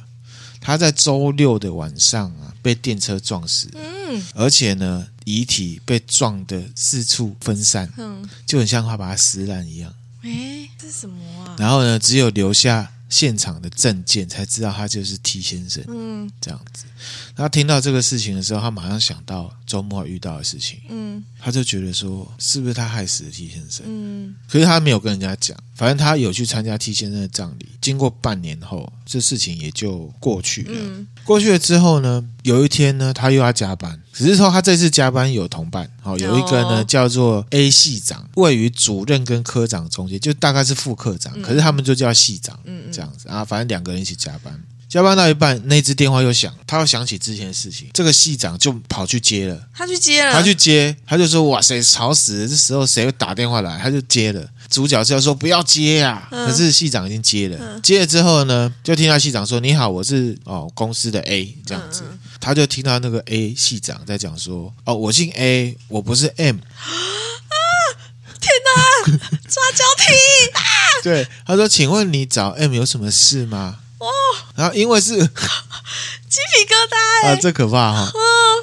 [0.61, 9.93] 他在周六的晚上啊，被电车撞死，嗯，而且呢，遗体被撞的四处分散，嗯，就很像他把它撕烂一样。
[10.23, 11.55] 诶，这是什么啊？
[11.59, 16.85] 然后呢，只有留下现场的证件，才知道他就是 T 先生，嗯，这样子。
[17.37, 23.87] 他听到这个事情的时候，他马上想到周末遇到的事情，嗯，他就觉得说，是不是他害死了 T 先生？
[23.87, 27.69] 嗯，可是他没有跟人家讲，反正他有去参加 T 先生的葬礼。
[27.81, 30.73] 经过半年后，这事情也就过去了。
[30.75, 44.59] 嗯，过去了之后呢，有一天呢，他又要加班，只是说他这次加班有同伴，好，有一个呢叫做 A 系长，位于主任跟科长中间，就大概是副科长，可是他们就叫系长，嗯，这样子啊，反正两个人一起加班。
[44.87, 49.61] 加班到一半，那只电话又响，他又想起之前的事情，这个系长就跑去接了。
[49.75, 52.47] 他去接了，他去接，他就说：“哇塞，吵死了！
[52.47, 54.49] 这时候谁会打电话来？”他就接了。
[54.75, 57.57] 主角是要说：“不要接呀！”嗯、可是系长已经接了。
[57.61, 62.03] 嗯、接了之后呢，就听到系长说：“你好，我是哦公司的 A 这样子。
[62.11, 67.57] 嗯”他就听到那个 A 系长在讲说：“哦，我姓 A，我不是 M。”啊！
[68.41, 70.13] 天哪， 抓交替
[70.55, 70.61] 啊！
[71.05, 74.09] 对，他说：“请问你找 M 有什么事吗？”哦，
[74.55, 76.75] 然后因为是 鸡皮疙
[77.27, 78.13] 瘩啊，这可怕哈！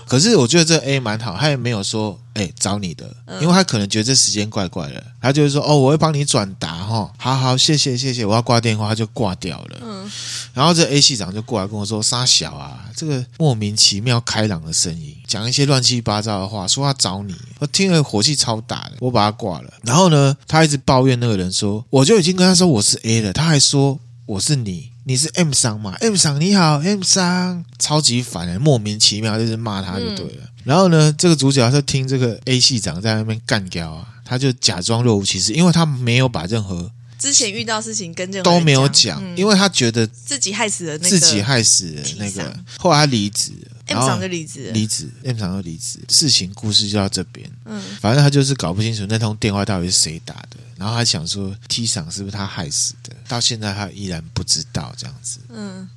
[0.05, 9.77] 可是我觉得这 A 蛮好，他也没有说哎找你的，因为他可能觉得这时间怪怪的，他就是说哦，我会帮你转达哈，好好谢谢谢谢，我要挂电话，他就挂掉了。
[9.81, 10.11] 嗯，
[10.53, 19.73] 然后这 A 系长就过来跟我说：“沙小啊，这个莫名其妙开朗的声音，讲一些乱七八糟的话，说他找你，我听了火气超大的，我把他挂了。
[19.83, 30.43] 然后呢，他一直抱怨那个人说，我就已经跟他说我是 A 了，他还说我是你。”你是 M 桑嘛？M 桑你好，M 桑超级烦的，莫名其妙就是骂他就对了。
[30.43, 42.55] 嗯、然后呢，这个主角是听这个 A 系长在那边干掉啊，他就假装若无其事，因为他没有把任何之前遇到事情跟任何都没有讲，嗯、因为他觉得自己害死了那个自己害死了那个。
[42.77, 43.53] 后来他离职
[43.87, 45.99] ，M 桑就离职，离职，M 桑就离职。
[46.09, 50.57] 事情故事就到这边，嗯，反正他就是搞不清楚那通电话到底是谁打的。
[50.81, 55.39] 然后还想说 T 赏是不是他害死的，到现在他依然不知道这样子。
[55.49, 55.87] 嗯，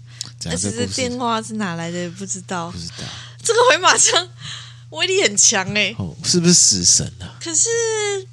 [0.42, 2.96] 但是这电话是哪来的也不知道，不知道。
[3.42, 4.28] 这个回马枪
[4.90, 7.32] 威力很强哎、欸，哦，是不是死神啊？
[7.42, 7.66] 可是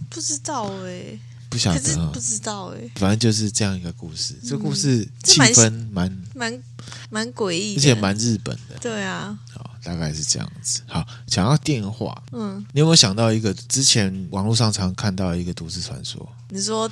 [0.09, 1.19] 不知道哎、欸。
[1.51, 4.33] 不晓得、哦，不知道哎、欸，反正就是这样一个故事。
[4.41, 6.63] 嗯、这个故事气氛蛮蛮
[7.09, 8.77] 蛮诡异，而且蛮日本的。
[8.79, 10.79] 对啊，好，大概是这样子。
[10.87, 16.25] 好，讲到电话，嗯，你有没有想到一个之前网络上常看到一个都市传说？
[16.47, 16.89] 你说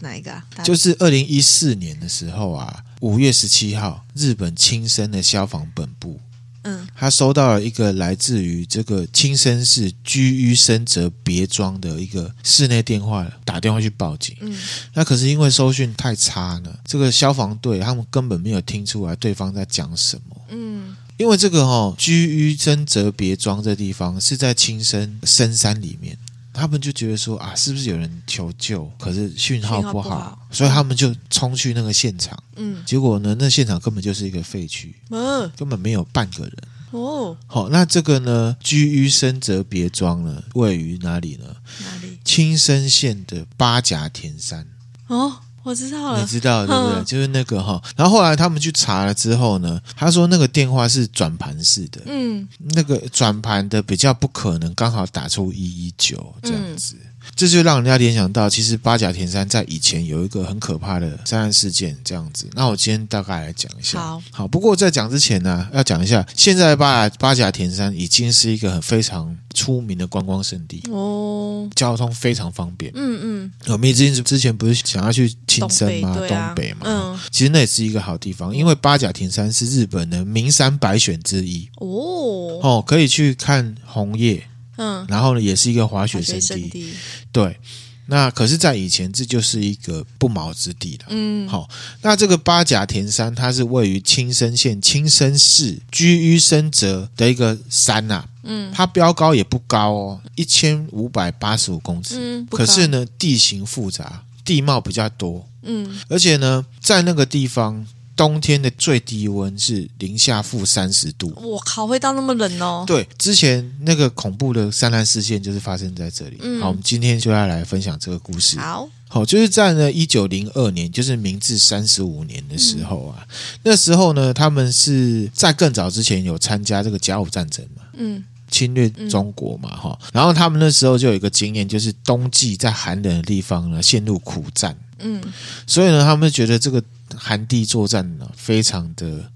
[0.00, 0.44] 哪一个啊？
[0.62, 6.20] 就是二零一四年的时候啊，五月十七号，日本青森的消防本部。
[6.64, 14.36] 嗯，他收到了一个来自于这个青森市居于深泽别庄的一个室内电话，打电话去报警。
[14.40, 14.58] 嗯，
[14.94, 20.36] 那可是因为收讯太差呢，这个消防队他们根本没有听出来对方在讲什么。
[20.48, 26.18] 嗯，因为这个哈、哦、居于深泽别庄这地方是在青森深山里面。
[26.54, 28.90] 他们就觉得说啊，是不是有人求救？
[28.98, 32.40] 可是讯号不好，不好，所以他们就冲去那个现场。
[32.56, 36.54] 嗯，结果呢，那现场根本就是一个废墟，嗯，根本没有半个人。
[36.92, 41.56] 哦，好，那这个呢，居于深泽别庄呢，位于哪里呢？
[41.82, 42.18] 哪里？
[42.24, 44.66] 青森县的八甲田山。
[45.08, 45.40] 哦。
[45.64, 47.04] 我知道了，你知道对不对？
[47.04, 56.94] 就是那个哈，然后后来他们去查了之后呢，他说那个电话是转盘式的，嗯，那个转盘的比较不可能刚好打出一一九这样子。
[57.00, 62.48] 嗯这就让人家联想到，其实八甲田山在以前有一个很可怕的灾难事件，这样子。
[62.54, 63.98] 那我今天大概来讲一下。
[63.98, 64.48] 好，好。
[64.48, 72.92] 不过在讲之前呢，要讲一下，现在八甲八甲田山已经是一个很非常出名的观光胜地哦，交通非常方便。
[72.94, 73.52] 嗯嗯。
[73.66, 76.14] 我们之前之前不是想要去青森吗？
[76.14, 76.80] 东北，啊、东北嘛。
[76.84, 77.20] 嗯。
[77.30, 81.68] 其实那也是一个好地方，因为八甲田山是日本的名山百选之一。
[81.76, 82.60] 哦。
[82.62, 84.46] 哦，可以去看红叶。
[84.76, 86.92] 嗯，然后呢，也是一个滑雪胜地，地。
[87.32, 87.58] 对，
[88.06, 91.06] 那可是，在以前，这就是一个不毛之地了。
[91.08, 91.68] 嗯，好，
[92.02, 98.28] 那这个八甲田山，它是位于青森县青森市居于深泽的一个山呐、啊。
[98.42, 102.16] 嗯，它标高也不高哦，一千五百八十五公尺。
[102.18, 105.48] 嗯，可是呢，地形复杂，地貌比较多。
[105.62, 107.86] 嗯，而且呢，在那个地方。
[108.16, 112.84] 冬天的最低温是零下负三十度，我靠，会到那么冷哦？
[112.86, 116.38] 对，之前那个恐怖的三难事件就是发生在这里。
[116.40, 118.56] 嗯，好，我们今天就要来分享这个故事。
[118.58, 135.20] 好，好，就是在呢一九零二年，就是明治三十五年的时候啊，嗯，那时候呢，他们是在更早之前有参加这个甲午战争嘛，嗯，侵略中国嘛，哈，然后他们那时候就有一个经验，就是冬季在寒冷的地方呢陷入苦战，嗯，
[135.66, 136.80] 所以呢，他们觉得这个。
[137.16, 139.30] 寒地作战呢，非常的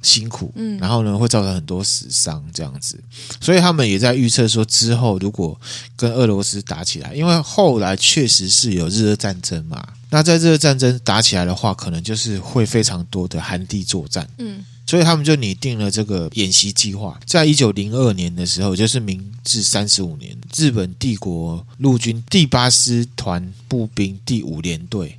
[0.00, 3.02] 辛苦，嗯，然后呢，会造成很多死伤这样子，
[3.40, 5.60] 所以他们也在预测说，之后如果
[5.96, 25.18] 跟俄罗斯打起来，因为后来确实是有日俄战争嘛，那在日俄战争打起来的话，可能就是会非常多的寒地作战，嗯，所以他们就拟定了这个演习计划，在一九零二年的时候，就是明治三十五年，日本帝国陆军第八师团步兵第五联队。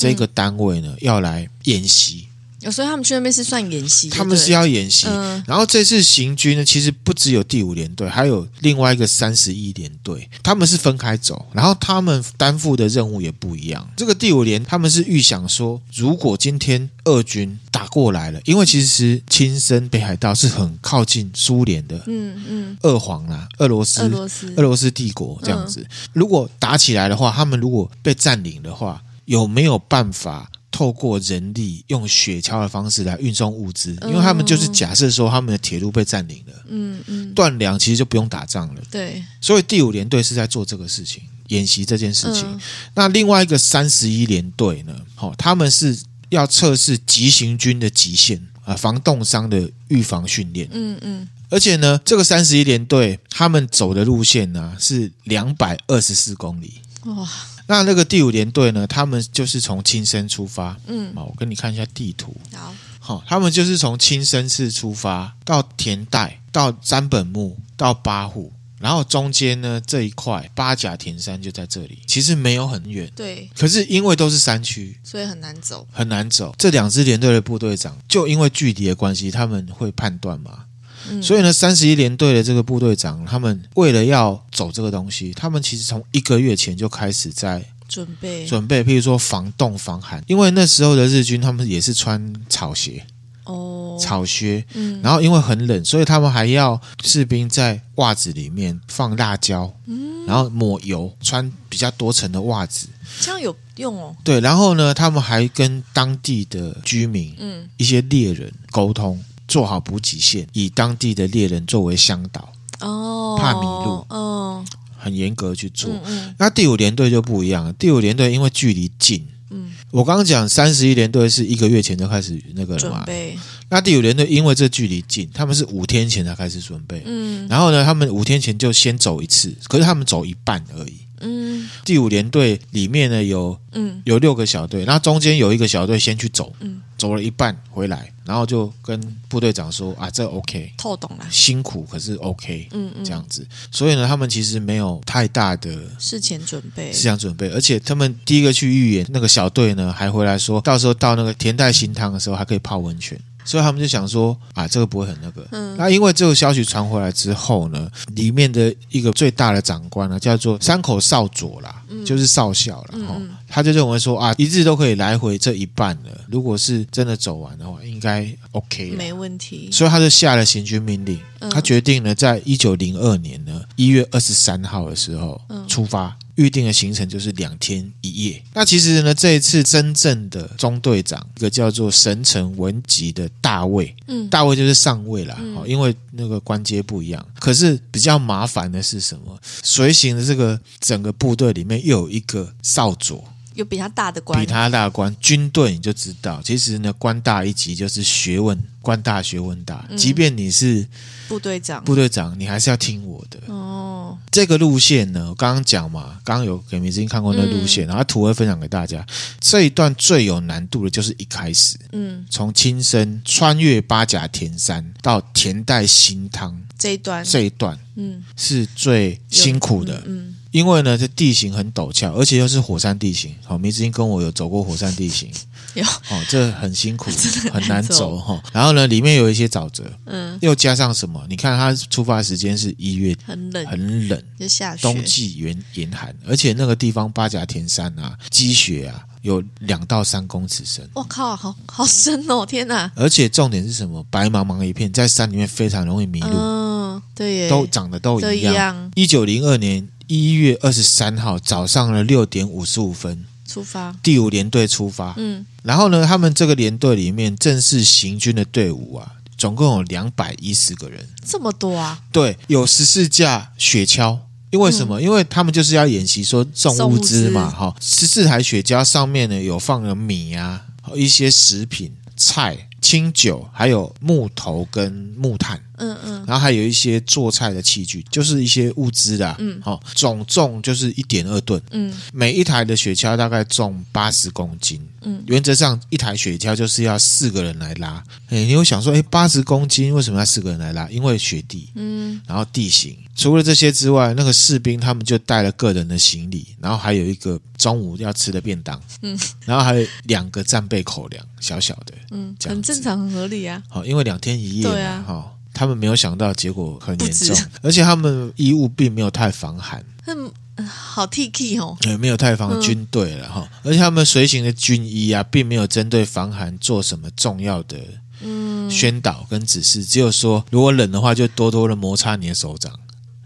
[0.00, 2.26] 这个单位呢，要来演习，
[2.72, 4.08] 所以他们去那边是算演习。
[4.08, 13.86] 他们是要演习，嗯，然后这次行军呢，其实不只有第五联队，还有另外一个三十一联队，他们是分开走，然后他们担负的任务也不一样。
[13.96, 25.88] 这个第五联他们是预想说，如果今天俄军打过来了，因为其实青森北海道是很靠近苏联的，嗯嗯，俄皇啦，俄罗斯，俄罗斯，俄罗斯帝国这样子，嗯。
[26.12, 29.02] 如果打起来的话，他们如果被占领的话。
[29.30, 33.96] 有没有办法透过人力用雪橇的方式来运送物资？
[34.02, 38.82] 因为他们就是假设说他们的铁路被占领了，嗯嗯，断粮其实就不用打仗了。
[38.90, 42.60] 对，所以第五联队是在做这个事情，演习这件事情。
[42.96, 44.92] 那另外一个三十一联队呢？
[45.20, 45.96] 哦，他们是
[46.30, 50.68] 要测试急行军的极限啊，防冻伤的预防训练。
[50.72, 56.80] 嗯嗯，而且呢，这个三十一联队他们走的路线呢是两百二十四公里。
[57.04, 57.28] 哇！
[57.70, 58.84] 那那个第五联队呢？
[58.84, 60.76] 他们就是从青森出发。
[60.88, 62.34] 嗯，好，我跟你看一下地图。
[62.52, 72.00] 好，好，他们就是从青森市出发，到田代，到山本木，到八户，然后中间呢这一块八甲田山就在这里。
[72.08, 73.48] 其实没有很远，对。
[73.56, 76.52] 可是因为都是山区，所以很难走，很难走。
[76.58, 80.64] 这两支连队的部队长就因为距离的关系，他们会判断嘛。
[81.10, 88.46] 嗯、所以呢，三十一联队的这个部队长，他们为了要走这个东西，他们其实从一个月前就开始在准备。
[88.46, 93.04] 准备，譬如说防冻防寒，因为那时候的日军他们也是穿草鞋。
[93.44, 102.86] 哦，草靴，嗯，然后因为很冷，所以他们还要士兵在袜子里面放辣椒，嗯，然后抹油，穿比较多层的袜子，
[103.20, 104.14] 这样有用哦。
[104.22, 109.18] 对，然后呢，他们还跟当地的居民，嗯，一些猎人沟通，
[109.50, 114.64] 做好补给线，以当地的猎人作为向导，哦，怕迷路，哦，
[114.96, 115.90] 很严格去做。
[116.38, 119.26] 那第五联队就不一样了，第五联队因为距离近。
[119.50, 122.98] 嗯，我刚刚讲三十一联队是一个月前就开始那个了嘛？
[122.98, 123.36] 准备。
[123.68, 127.02] 那第五联队因为这距离近，他们是五天前才开始准备。
[127.04, 130.94] 嗯，然后呢，他们五天前就先走一次，可是他们走一半而已。
[131.22, 153.18] 嗯，第五联队里面呢有嗯有六个小队，那中间有一个小队先去走，嗯，走了一半回来，然后就跟部队长说啊，这 OK，透懂了，辛苦可是 OK，嗯嗯，这样子，所以呢，他们其实没有太大的事前准备，事前准备，而且他们第一个去预演那个小队呢，还回来说到时候到那个田代新汤的时候还可以泡温泉。
[153.50, 155.44] 所以他们就想说啊，这个不会很那个。
[155.50, 163.16] 嗯，那因为这个消息传回来之后呢，里面的一个最大的长官呢，叫做山口少佐啦，嗯、就是少校了哈。
[163.18, 169.68] 嗯、他就认为说啊，一日都可以来回这一半了，如果是真的走完的话，应该 OK，没问题。
[169.72, 176.16] 所以他就下了行军命令，嗯、他决定呢，在一九零二年呢一月二十三号的时候出发。
[176.36, 178.42] 预定的行程就是两天一夜。
[178.54, 187.24] 那其实呢，这一次真正的中队长，一个叫做神城文吉的大尉，嗯，大尉就是上尉啦，嗯，因为那个官阶不一样。
[187.38, 189.38] 可是比较麻烦的是什么？
[189.62, 193.24] 随行的这个整个部队里面又有一个少佐，
[193.60, 195.14] 有比他大的官，比他大的官。
[195.20, 199.86] 军队你就知道，其实呢，官大一级就是学问，官大学问大。
[199.96, 200.86] 即便你是
[201.28, 203.38] 部队长，部队长，你还是要听我的。
[203.46, 204.18] 哦。
[204.30, 209.06] 这个路线呢，我刚刚讲嘛，刚刚有给明子英看过那个路线，嗯、然后图会分享给大家。
[209.38, 223.34] 这一段最有难度的就是一开始，嗯，从青森穿越八甲田山到田代新汤这一段，这一段，嗯，是最辛苦的，嗯，嗯，因为呢，这地形很陡峭，而且又是火山地形。
[223.44, 225.30] 好，明子英跟我有走过火山地形。
[225.74, 227.10] 有哦，这很辛苦，
[227.52, 228.42] 很难，走哈。
[228.52, 231.24] 然后呢，里面有一些沼泽，嗯，又加上什么？
[231.28, 234.82] 你看，它出发时间是一月，很冷，很冷，就下雪。
[234.82, 240.88] 冬季严严寒，而且那个地方八甲田山啊，积雪啊，有两到三公尺深。
[240.94, 242.44] 我靠，好好深哦！
[242.44, 242.90] 天哪！
[242.96, 244.04] 而且重点是什么？
[244.10, 246.30] 白茫茫一片，在山里面非常容易迷路。
[246.32, 248.90] 嗯，对耶，都长得都一样。
[248.96, 253.24] 一九零二年一月二十三号早上的六点五十五分。
[253.46, 255.14] 出发，第五联队出发。
[255.16, 262.00] 嗯，然后呢，他们这个联队里面正式行军的队伍啊，总共有两百一十个人，这么多啊？
[262.10, 264.18] 对，有十四架雪橇，
[264.50, 265.00] 因为什么？
[265.00, 275.60] 嗯、因为他们就是要演习说送物资嘛，哈，十四台雪橇上面呢有放了米啊，一些食品、菜、清酒，还有木头跟木炭。
[275.80, 279.34] 嗯嗯，然后还有一些做菜的器具，就是一些物资的。
[279.38, 281.60] 嗯，好，总重就是一点二吨。
[281.72, 284.80] 嗯，每一台的雪橇大概重八十公斤。
[285.02, 288.04] 嗯，原则上一台雪橇就是要四个人来拉。
[288.28, 290.86] 哎，你有想说，哎，八十公斤为什么要四个人来拉？
[290.90, 291.70] 因为雪地。
[291.74, 292.96] 嗯，然后地形。
[293.16, 298.80] 除了这些之外，那个士兵他们就带了个人的行李，然后还有一个中午要吃的便当。
[299.02, 301.94] 嗯，然后还有两个战备口粮，小小的。
[302.10, 303.62] 嗯，很正常，很合理啊。
[303.68, 304.70] 好，因为两天一夜嘛。
[304.70, 305.04] 对啊。
[305.06, 305.36] 好。
[305.60, 309.84] 他们没有想到结果很严重，而且他们衣物并没有太防寒。
[310.06, 310.32] 嗯，
[310.66, 313.46] 好 T K 哦，对，没有太防军队了哈。
[313.62, 317.76] 而且他们随行的军医啊，并没有针对防寒做什么重要的
[318.22, 322.72] 嗯宣导跟指示，只有说如果冷的话，就多多的摩擦你的手掌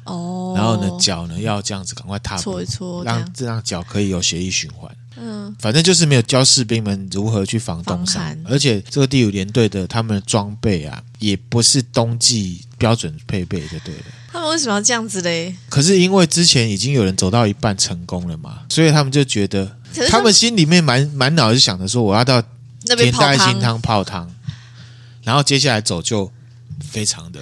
[0.03, 0.55] 哦。
[0.57, 4.91] 然后呢，脚呢要这样子赶快踏步，搓一搓，让这样脚可以有血液循环。
[5.17, 14.05] 嗯，反正就是没有教士兵们如何去防冻伤，而且这个第五联队的他们的装备啊，也不是冬季标准配备，就对了。
[14.33, 15.55] 他们为什么要这样子嘞？
[15.69, 19.77] 可是因为之前已经有人走到一半成功了嘛，所以他们就觉得，
[20.09, 22.43] 他们心里面满满脑子想着说，我要到
[22.97, 24.29] 田代新汤泡汤，
[25.23, 26.33] 然后接下来走就
[26.81, 27.41] 非常的。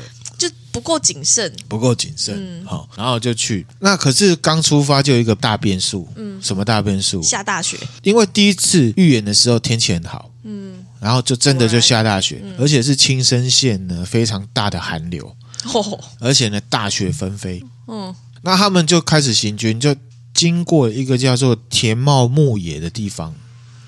[0.70, 3.66] 不够谨慎，不够谨慎，好、嗯，然后就去。
[3.80, 7.22] 那可是刚出发就有一个大变数，嗯，什么大变数？
[7.22, 7.76] 下大雪。
[8.02, 15.36] 因为第一次预演的时候天气很好，嗯，然后就真的就下大雪，嗯、而且是青森县呢非常大的寒流，
[15.74, 19.94] 哦、而且呢大雪纷飞，嗯，那他们就开始行军，就
[20.32, 23.34] 经过一个叫做田茂牧野的地方。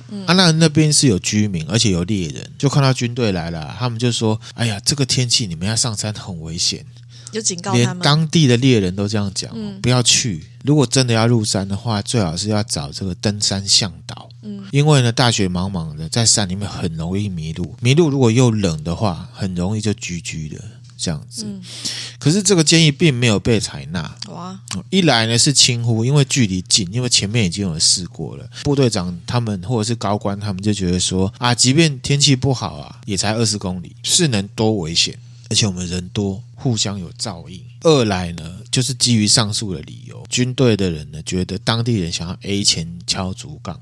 [0.08, 6.84] 嗯、啊，那那边是有居民，而且有猎人，就看到军队来了，他们就说：“哎呀，这个天气你们要上山很危险。”
[7.32, 10.44] 就警告连当地的猎人都这样讲，嗯、不要去。
[10.62, 14.28] 如果真的要入山的话，最好是要找这个登山向导。
[14.42, 17.74] 嗯，因为呢，大雪茫茫的，在山里面很容易迷路。
[17.80, 20.62] 迷路如果又冷的话，很容易就居居的。
[20.96, 21.44] 这样子。
[21.46, 21.62] 嗯、
[22.18, 24.16] 可是这个建议并没有被采纳。
[24.28, 24.60] 哇！
[24.90, 28.48] 一来呢是轻忽，因为距离近，因为前面已经有试过了。
[28.62, 35.18] 部队长他们或者是高官他们就觉得说啊，即便天气不好啊，也才二十公里，是能多危险？
[35.50, 37.60] 而且我们人多，互相有照应。
[37.82, 43.78] 二来呢，就是基于上述的理由，军队的人呢觉得当地人想要 A 钱敲竹杠。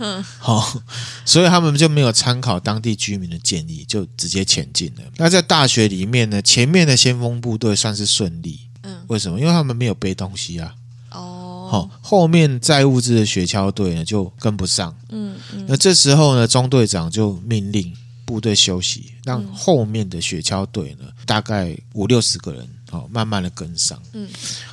[0.00, 0.82] 嗯，好，
[1.26, 5.02] 所以他们就没有参考当地居民的建议，就直接前进了。
[5.18, 8.58] 那在大学里面呢，前面的先锋部队算是顺利。
[8.82, 9.38] 嗯，为什么？
[9.38, 10.74] 因为他们没有背东西啊。
[11.12, 14.96] 哦，好，后面载物资的雪橇队呢就跟不上。
[15.10, 17.94] 嗯嗯，那这时候呢，中队长就命令
[18.24, 22.66] 部队休息，让后面的雪橇队呢，大概五六十个人。
[22.90, 24.00] 好，慢慢的跟上。
[24.12, 24.28] 嗯，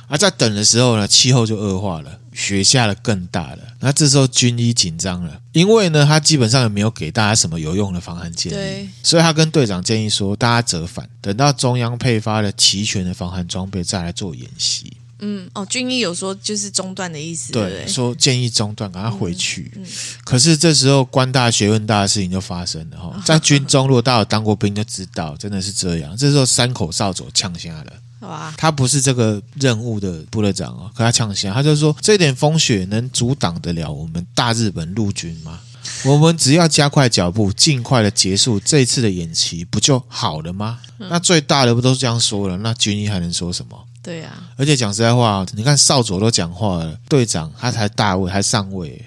[0.08, 3.58] 而在等的时候呢，气候就恶化了，雪下的更大了。
[3.80, 14.92] 那这时候军医紧张了，因为呢，他基本上也没有给大家什么有用的防寒建议，对所以他跟队长建议说，大家折返，等到中央配发了齐全的防寒装备，再来做演习。
[15.20, 19.72] 嗯，哦，军医有说就是中断的意思，对，说建议中断，赶快回去。
[19.74, 19.86] 嗯嗯、
[20.24, 26.16] 可是这时候官大学问大的事情就发生了哈，在军中，如果大家有当过兵就知道，真的是这样。
[26.16, 27.92] 这时候山口少佐呛下了。
[28.20, 35.60] 哇他不是这个任务的部队长哦，可他呛声，他就说：“这点风雪能阻挡得了我们大日本陆军吗？
[36.04, 40.80] 我们只要加快脚步，尽快的结束这次的演习，不就好了吗？
[40.98, 42.56] 嗯、那最大的不都是这样说了？
[42.58, 43.78] 那军医还能说什么？
[44.02, 44.50] 对呀、啊。
[44.56, 49.04] 而且讲实在话，你看少佐都讲话了，队长他才大位，还上尉。”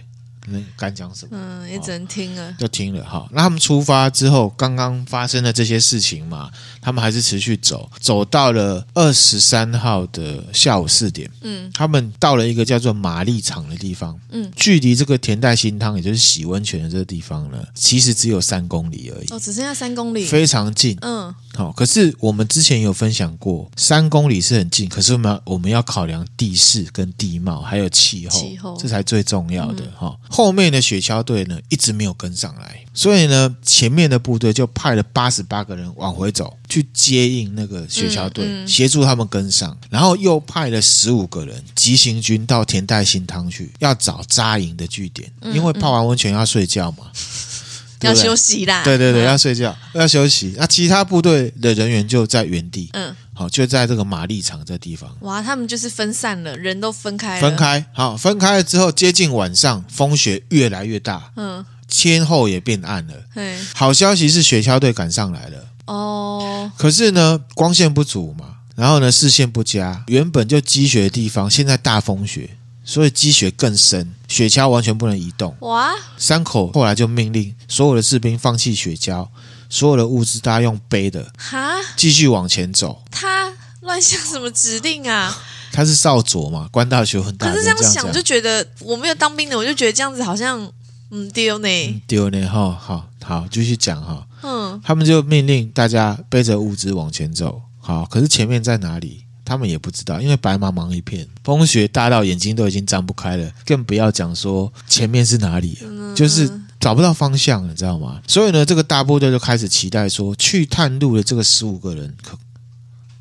[0.51, 1.31] 能敢讲什么？
[1.31, 3.27] 嗯，也只能听了，就听了哈。
[3.31, 6.49] 那他们出发之后，刚刚发生的这些事情嘛，
[6.81, 11.29] 他们还是持续走，走到了二十三号的下午四点。
[11.41, 14.19] 嗯，他们到了一个叫做玛丽场的地方。
[14.29, 19.27] 嗯，距离这个田代新汤，也就是洗温泉的这个地方呢，其实只有三公里而已。
[19.31, 20.97] 哦，只剩下三公里，非常近。
[21.01, 21.71] 嗯，好。
[21.71, 30.07] 可是我们之前有分享过，三公里是很近，可是我们要我们要考量地势跟地貌，还有气候，气候这才最重要的哈。
[30.07, 47.11] 嗯后面的雪橇队呢，一直没有跟上来，所以呢，前面的部队就派了八十八个人往回走，去接应那个雪橇队，嗯嗯、协助他们跟上，然后又派了十五个人急行军到田代新汤去，要找扎营的据点，因为泡完温泉要睡觉嘛，
[48.01, 50.55] 要休息啦，对对对，要睡觉，要休息。
[50.57, 53.15] 那其他部队的人员就在原地，嗯。
[53.41, 55.09] 好，就在这个马力场这地方。
[55.21, 57.41] 哇，他们就是分散了，人都分开了。
[57.41, 63.13] 分开，好，分开了之后，接近晚上，风雪越来越大，嗯，天后也变暗了。
[63.33, 65.65] 嘿好消息是雪橇队赶上来了。
[65.85, 75.55] 哦，可是呢，光线不足嘛，然后呢，视线不佳，原本就积雪的地方，现在大风雪，所以积雪更深，雪橇完全不能移动。
[75.61, 79.27] 哇，山口后来就命令所有的士兵放弃雪橇。
[79.71, 83.01] 所有的物资大家用背的，哈，继续往前走。
[83.09, 85.33] 他乱下什么指令啊？
[85.71, 87.49] 他是少佐嘛，官大学问大。
[87.49, 90.69] 可是这样想，我就觉得我没有当兵的，我就觉得这样子好像
[91.09, 94.27] 嗯丢呢，丢呢哈，好好继续讲哈。
[94.43, 97.61] 嗯，他们就命令大家背着物资往前走。
[97.79, 106.51] 好，可是前面在哪里，他们也不知道，因为白茫茫一片，风雪大到眼睛都已经睁不开了，更不要讲说前面是哪里，嗯、就是。
[106.81, 108.21] 找不到方向，你知道吗？
[108.27, 112.35] 所以呢，这个大部队就开始期待说，去探路的这个十五个人可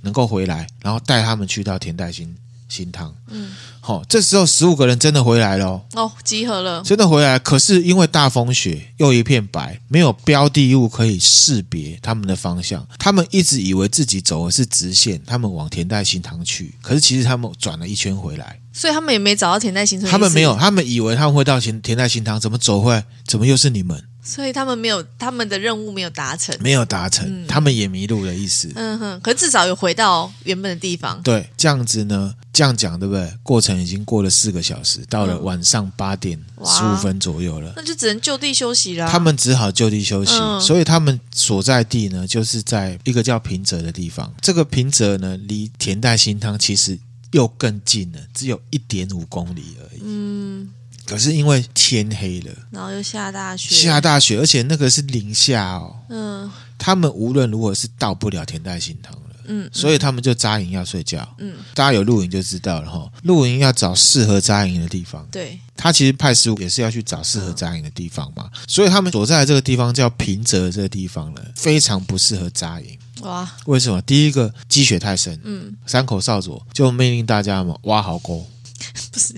[0.00, 2.34] 能够回来，然后带他们去到田代新
[2.70, 3.14] 新汤。
[3.28, 3.50] 嗯，
[3.80, 7.38] 好、哦，这时候十五个人真的回来了哦，集合了，真的回来。
[7.38, 16.74] 可是因为大风雪又一片白，没有标的物可以识别他们的方向，他们一直以为自己走的是直线，他们往田代新汤去。
[16.80, 18.60] 可是其实他们转了一圈回来。
[18.72, 20.08] 所以他们也没找到田代新汤。
[20.08, 23.04] 他们没有，他们以为他们会到田田代新汤，怎么走回来？
[23.26, 24.04] 怎么又是你们？
[24.22, 28.70] 所以他们没有，他们的任务没有达成，没有达成，嗯、他们也迷路的意思。
[28.74, 31.20] 嗯哼，可是至少有回到原本的地方。
[31.22, 33.32] 对，这样子呢，这样讲对不对？
[33.42, 39.08] 过程已经过了四个小时，到了晚上八点十五分左右了，那就只能就地休息了。
[39.08, 44.32] 他们只好就地休息，嗯、所以他们所在地呢，就是在一个叫平泽的地方。
[44.40, 46.98] 这个平泽呢，离田代新汤其实。
[47.32, 50.00] 又更近了，只有一点五公里而已。
[50.02, 50.68] 嗯，
[51.10, 55.96] 可是因为天黑了，然后又下大雪，下大雪，而且那个是零下哦。
[56.08, 56.48] 嗯，
[56.78, 59.20] 他们无论如何是到不了田代新汤了。
[59.46, 61.28] 嗯，所以他们就扎营要睡觉。
[61.38, 63.10] 嗯，大家有露营就知道了哈。
[63.24, 65.26] 露营要找适合扎营的地方。
[65.32, 68.48] 对，他其实派十五也是要去找适合扎营的地方嘛。
[68.68, 72.96] 所以他们所在的这个地方叫平泽这个地方呢，非常不适合扎营。
[73.22, 73.50] 哇！
[73.66, 74.00] 为什么？
[74.02, 78.46] 第一个积雪太深，嗯，山口少佐就命令大家嘛挖壕沟。
[79.12, 79.34] 不是，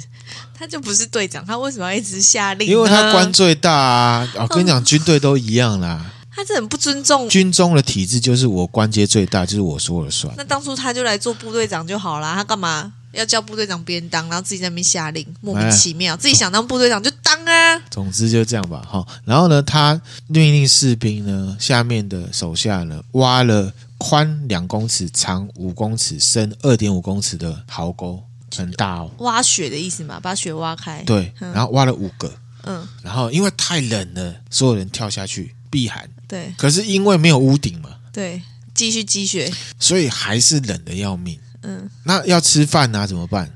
[0.63, 2.69] 他就不是队长，他为什么要一直下令？
[2.69, 4.29] 因为他官最大啊！
[4.37, 6.07] 我跟你讲，军队都一样啦。
[6.31, 10.33] 他他这很不尊重军中的体制，就是我官阶最大，就是我说了算。
[10.37, 17.79] 那当初他就来做部队长就好啦，他干嘛要叫部队长别人当，然后自己在那边下令，莫名其妙，哎、自己想当部队长就当啊。
[17.91, 19.07] 总之就这样吧，哈。
[19.25, 28.21] 然后呢，他命令士兵呢，下面的手下呢，挖了宽两公尺、长五公尺、深二点五公尺的壕沟，
[28.57, 29.11] 很大哦。
[29.19, 31.03] 挖雪的意思嘛，把雪挖开。
[31.05, 32.33] 对，然后挖了五个。
[32.65, 36.09] 嗯，然后因为太冷了，所有人跳下去避寒。
[36.29, 38.41] 对，可是因为没有屋顶嘛，对，
[38.73, 41.39] 继续积雪，所以还是冷的要命。
[41.63, 43.51] 嗯，那要吃饭啊，怎么办？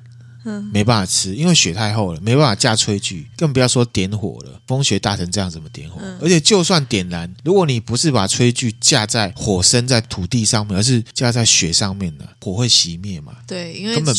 [0.47, 4.61] 嗯，没办法吃，因为雪太厚了，没办法架炊具，更不要说点火了。
[4.67, 6.01] 风雪大成这样怎么点火？
[6.03, 13.35] 嗯、而且就算点燃，如果你不是把炊具架在火生在土地上面，而是架在雪上面的，火会熄灭嘛？
[13.47, 14.15] 对，因为根本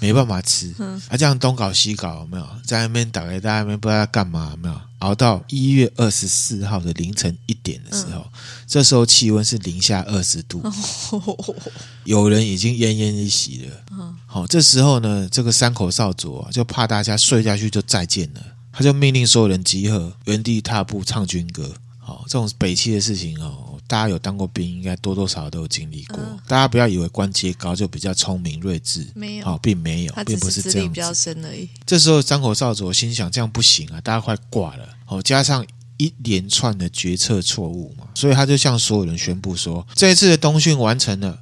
[0.00, 0.74] 没办法吃。
[0.78, 2.46] 嗯，啊，这样东搞西搞，有没有？
[2.64, 4.80] 在那边打开，在那边不知道干嘛，有没有？
[4.98, 8.38] 熬到一月二十四号的凌晨一点的时候，嗯、
[8.68, 11.56] 这时候气温是零下二十度，哦、
[12.04, 13.84] 有人已经奄奄一息了。
[13.90, 18.40] 嗯哦，这时候呢，这个山口少佐啊就怕大家睡下去就再见了，
[18.72, 21.74] 他就命令所有人集合，原地踏步唱军歌。
[21.98, 23.68] 好、哦，这种北七的事情哦。
[23.86, 26.16] 大家有当过兵，应该多多少少都有经历过。
[26.18, 30.94] 嗯、大家不要以为官阶高就比较聪明睿智，没有，好、哦，并没有，并不是这样子。
[30.94, 31.68] 比较深而已。
[31.84, 34.88] 这时候，山口少佐心想：这样不行啊，大家快挂了。
[35.04, 35.62] 好、哦，加上
[35.98, 41.40] 一连串的决策错误嘛，所以他就向所有人宣布说：这一次的冬训完成了。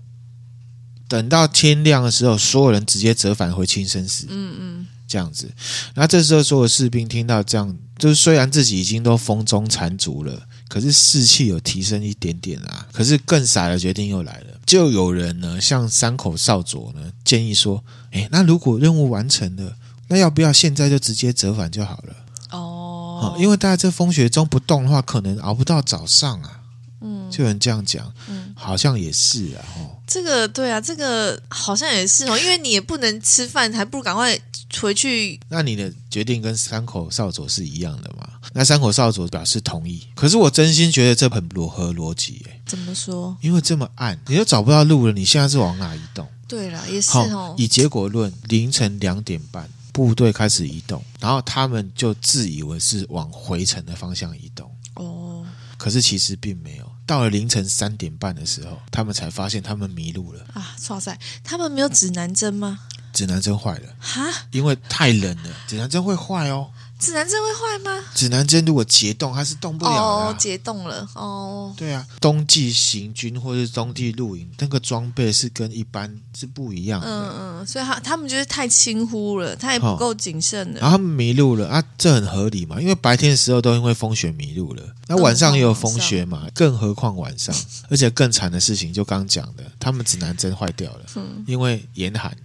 [1.11, 4.27] 等到天亮的时候，所有人直接折返回青森市。
[4.29, 5.51] 嗯嗯，这样子。
[5.95, 10.47] 那这时候，所有士兵听到这样，就是虽然自己已经都风中残烛了。
[10.69, 12.87] 可是士气有提升一点点啊！
[12.93, 17.83] 可是更傻的决定又来了，就有人呢向山口少佐呢建议说
[18.13, 19.75] ：“哎，那如果任务完成了，
[20.07, 22.15] 那要不要现在就直接折返就好了？”
[22.57, 26.61] 哦，因为大家在风雪中不动的话，可能熬不到早上啊。
[27.01, 29.65] 嗯，就有人这样讲，嗯，好像也是啊。
[29.77, 34.37] 哦，这个对啊，这个好像也是哦，因为你也不能吃饭，还不如赶快。
[34.81, 38.29] 回去，那你的决定跟山口少佐是一样的吗？
[38.53, 40.07] 那山口少佐表示同意。
[40.15, 42.63] 可是我真心觉得这很不合逻辑耶。
[42.67, 43.37] 怎么说？
[43.41, 46.27] 因为这么暗，你都找不到路了，你现在是往哪移动？
[46.47, 47.53] 对了，也是哦。
[47.59, 54.71] 以结果论，凌晨两点半，部队开始移动，然后他们就自以为是往回程的方向移动。
[54.95, 55.45] 哦。
[55.77, 56.90] 可是其实并没有。
[57.07, 60.47] 到了凌晨三点半的时候，他们才发现他们迷路了。
[60.55, 61.19] 啊，哇塞！
[61.43, 62.81] 他们没有指南针吗？
[63.13, 64.23] 指南针坏了哈，
[64.53, 66.71] 因为太冷了，指南针会坏哦。
[67.01, 68.05] 指南针会坏吗？
[68.15, 69.97] 指南针如果结冻，它是动不了的。
[69.99, 71.75] 哦，结冻了哦。
[71.77, 77.07] 对啊，冬季行军或者是冬季露营，那个装备是跟一般是不一样的。
[77.09, 80.81] 嗯嗯，所以他他们就是太轻忽了，他也不够谨慎了。
[80.81, 87.55] 然后他们迷路了啊，这很合理嘛，因为白天的时候都因为风雪迷路了，那晚上也有风雪嘛，更何况晚上，
[87.89, 92.37] 而且更惨的事情就刚讲的，他们指南针坏掉了，嗯，因为严寒。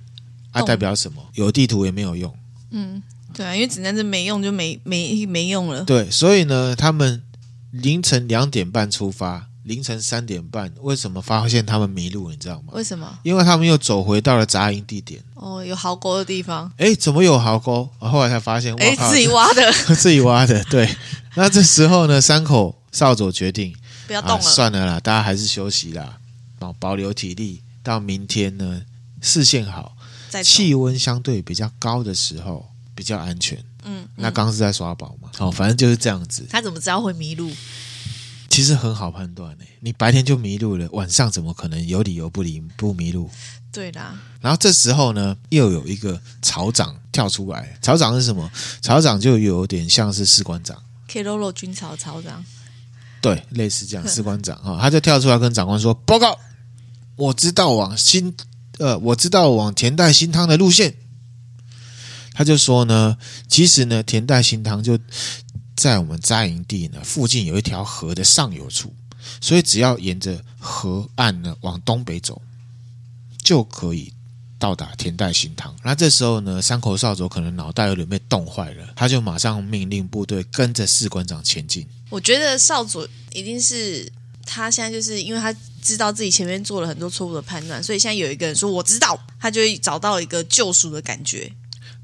[0.57, 1.21] 它代表什么？
[1.33, 2.33] 有地图也没有用。
[2.69, 3.03] 嗯，
[3.35, 5.83] 对啊，因为指南针没用就没没没用了。
[5.83, 7.21] 对，所以呢，他们
[7.71, 12.29] 凌晨两点半出发，凌晨三点半，为什么发现他们迷路？
[12.31, 12.73] 你知道吗？
[12.73, 13.19] 为什么？
[13.23, 15.21] 因为他们又走回到了扎营地点。
[15.33, 16.71] 哦，有壕沟的地方。
[16.77, 17.89] 哎，怎么有壕沟？
[17.99, 20.63] 后来才发现，哎，自己挖的， 自己挖的。
[20.65, 20.89] 对，
[21.35, 23.75] 那这时候呢，山口少佐决定
[24.07, 26.19] 不要动了，啊，算了啦，大家还是休息啦，
[26.57, 28.83] 保，保留体力，到明天呢，
[29.21, 29.91] 视线好。
[30.43, 33.59] 气温相对比较高的时候比较安全。
[33.83, 35.29] 嗯，嗯，那刚刚是在耍宝嘛？
[35.37, 36.47] 哦，反正就是这样子。
[36.49, 37.51] 他怎么知道会迷路？
[38.49, 43.29] 其实很好判断诶，你白天就迷路了，晚上怎么可能有理由不离不迷路？
[43.71, 44.17] 对啦。
[44.39, 47.77] 然后这时候呢，又有一个草长跳出来。
[47.81, 48.49] 草长是什么？
[48.81, 50.81] 草长就有点像是士官长。
[51.09, 52.43] Keroro 军曹草长。
[53.21, 56.39] 对，类似这样士官长哈，他就跳出来跟长官说：“报告，
[57.17, 58.33] 我知道往新。”
[58.77, 60.93] 呃，我知道往田代新汤的路线，
[62.35, 63.17] 他就说呢，
[63.47, 64.99] 其实呢，田代新堂就
[65.75, 68.93] 在我们扎营地呢附近有一条河的上游处，
[69.41, 72.41] 所以只要沿着河岸呢往东北走，
[73.41, 74.11] 就可以
[74.59, 75.75] 到达田代新堂。
[75.83, 81.87] 那这时候呢，山口少佐可能脑袋有点被冻坏了，他就马上命令部队跟着士官长前进。
[82.09, 84.11] 我觉得少佐一定是。
[84.47, 91.51] 他现在就是因为他知道自己前面做了很多错误的判断，所以现在有一个人说我知道，他就会找到一个救赎的感觉。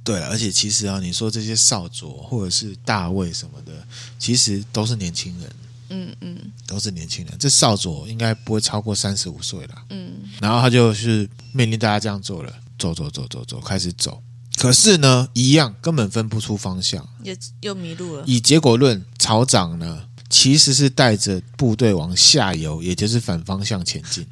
[0.04, 3.72] 对，而且其实啊，你说这些少佐或者是大尉什么的，
[4.18, 5.56] 其实都是年轻人。
[5.94, 7.38] 嗯嗯，都是年轻人。
[7.38, 9.76] 这少佐应该不会超过三十五岁了。
[9.90, 14.24] 嗯，然后他就是命令大家这样做了，走走走走走，开始走。
[14.58, 18.24] 可是呢，一样根本分不出方向，又又迷路了。
[18.26, 20.06] 以结果论，草长呢？
[20.30, 24.26] 其实是带着部队往下游，也就是反方向前进，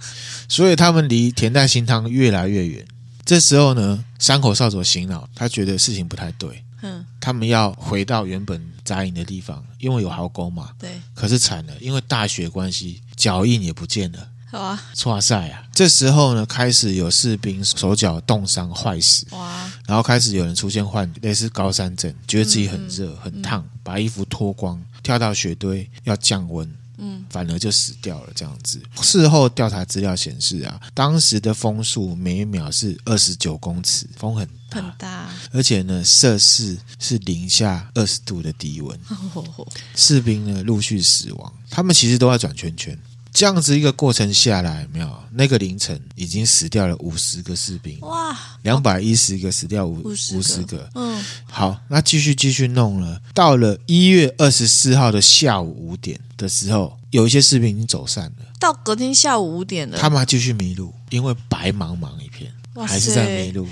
[0.48, 2.88] 所以他们离田代新汤越来越远。
[3.30, 6.64] 这时候呢，山口少佐醒脑，他觉得事情不太对。
[6.82, 10.72] 嗯，他们要回到原本扎营的地方，因为有壕沟嘛。
[10.80, 11.00] 对。
[11.14, 14.28] 可是惨了，因为大雪关系，脚印也不见了。
[14.50, 15.64] 好啊，哇塞啊！
[15.76, 19.72] 这时候呢，开始有士兵手脚冻伤坏死，哇！
[19.86, 26.68] 然后开始有人出现患类似高山症，觉得自己很热、嗯、很烫，把衣服脱光，跳到雪堆要降温，
[27.00, 28.32] 嗯，反而就死掉了。
[28.36, 39.00] 这样子，事后调查资料显示啊，当时的风速每秒是二十九公尺，风很大，很大，而且呢，摄氏是零下二十度的低温，
[39.34, 42.98] 哦、士兵呢陆续死亡，他们其实都在转圈圈。
[43.40, 45.10] 这样子一个过程下来，没有？
[45.32, 53.22] 那个凌晨已经死掉了五十个士兵，哇，两百一十个死掉五五十个，嗯，好，那继续继续弄了。
[53.34, 58.46] 到了一月二十四号的下午五点的时候，有一些士兵已经走散了。
[58.60, 62.52] 到隔天下午五点了，他们还继续迷路，因为白茫茫一片，
[62.86, 63.66] 还是在迷路。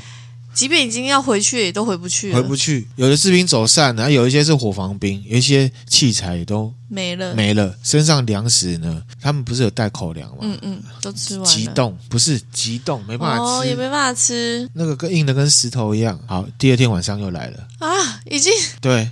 [0.57, 2.35] 即便已经要回去，也都回不去了。
[2.35, 7.77] 回不去，有的士兵走散了，有一些是伙房兵，有一些器材也都没了，没了。
[7.83, 9.03] 身上粮食呢？
[9.21, 10.37] 他们不是有带口粮吗？
[10.41, 11.55] 嗯嗯，都吃完了。
[11.55, 14.67] 急冻不是急冻，没办法吃，哦，也没办法吃。
[14.73, 16.19] 那个跟硬的跟石头一样。
[16.25, 18.51] 好，第二天晚上又来了啊，已经
[18.81, 19.11] 对，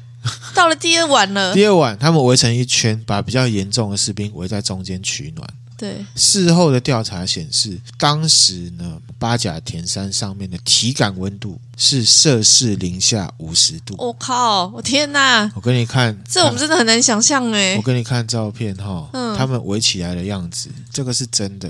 [0.56, 1.54] 到了第二晚了。
[1.56, 5.48] 第二晚，他们围成一圈，把比较严重的士兵围在中间取暖。
[5.78, 13.94] 对，事后的调查显示，当时呢，八甲田山上面的体感温度是摄氏零下五十度。
[13.98, 14.68] 我、哦、靠！
[14.68, 15.52] 我天哪！
[15.54, 17.76] 我给你看，这我们真的很难想象哎。
[17.76, 21.70] 我给你看照片哈，嗯，他们围起来的样子，这个是真的，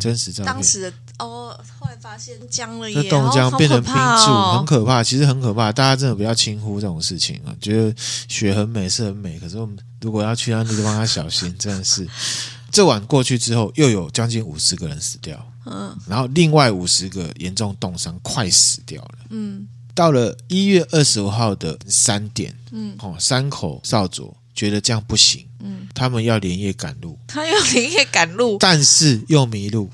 [0.00, 0.52] 真实照片。
[0.52, 5.04] 当时的哦，后来发现僵了，这冻僵变成冰柱，哦，很可怕。
[5.04, 7.54] 其实很可怕，大家真的不要轻忽这种事情啊。
[7.60, 7.94] 觉得
[8.28, 12.04] 雪很美是很美，可是我们如果要去那地方，要小心，真的是。
[12.74, 19.68] 这晚过去之后，又有将近五十个人死掉，嗯，然后另外五十个严重冻伤，快死掉了，嗯。
[19.94, 29.88] 到了一月二十五号的三点，嗯，哦，山口少佐觉得这样不行，嗯，他们要连夜赶路，他要连夜赶路，但是又迷路。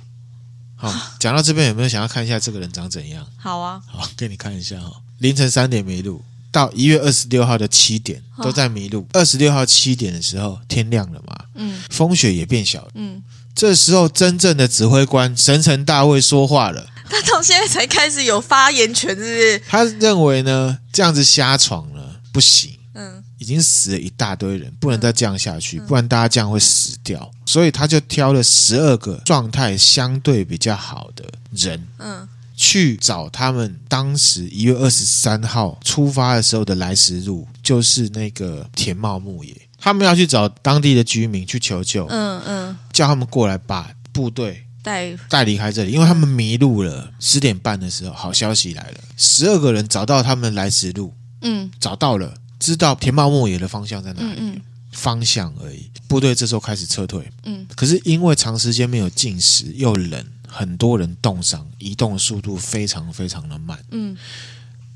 [0.75, 3.27] 好，讲到这边有没有想要看一下这个人长怎样？
[3.37, 5.03] 好啊，好，给你看一下哈。
[5.19, 6.25] 凌晨三点迷路。
[6.51, 9.07] 到一月二十六号的七点都在迷路。
[9.13, 11.45] 二十六号七点的时候天亮了嘛？
[11.55, 12.91] 嗯，风雪也变小了。
[12.95, 13.23] 嗯，
[13.55, 16.87] 这时候真正的指挥官神城大卫说话了。
[17.09, 19.63] 他到现在才开始有发言权，是不是？
[19.69, 22.77] 他认为呢，这样子瞎闯了不行。
[22.95, 27.31] 嗯，已经死了一大堆人，不能再这样下去，不然大家这样会死掉。
[27.47, 31.87] 所以他就挑了十二个状态相对比较好的人。
[31.99, 32.29] 嗯。
[32.63, 39.57] 去找他们当时一月二十三号出发的时候的来时路，就是那个田茂牧野。
[39.79, 47.11] 他们要去找当地的居民去求救，嗯嗯，叫他们过来把部队带带离开这里，因为他们迷路了。
[47.19, 54.61] 十点半的时候，好消息来了，十二个人找到他们来时路，嗯，找到了，知道田茂牧野的方向在哪里，嗯嗯，
[54.93, 55.91] 方向而已。
[56.07, 60.27] 部队这时候开始撤退，嗯，可是因为长时间没有进食又冷。
[60.51, 63.79] 很多人冻伤，移动速度非常非常的慢。
[63.91, 64.17] 嗯，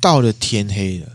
[0.00, 1.06] 到了天黑了，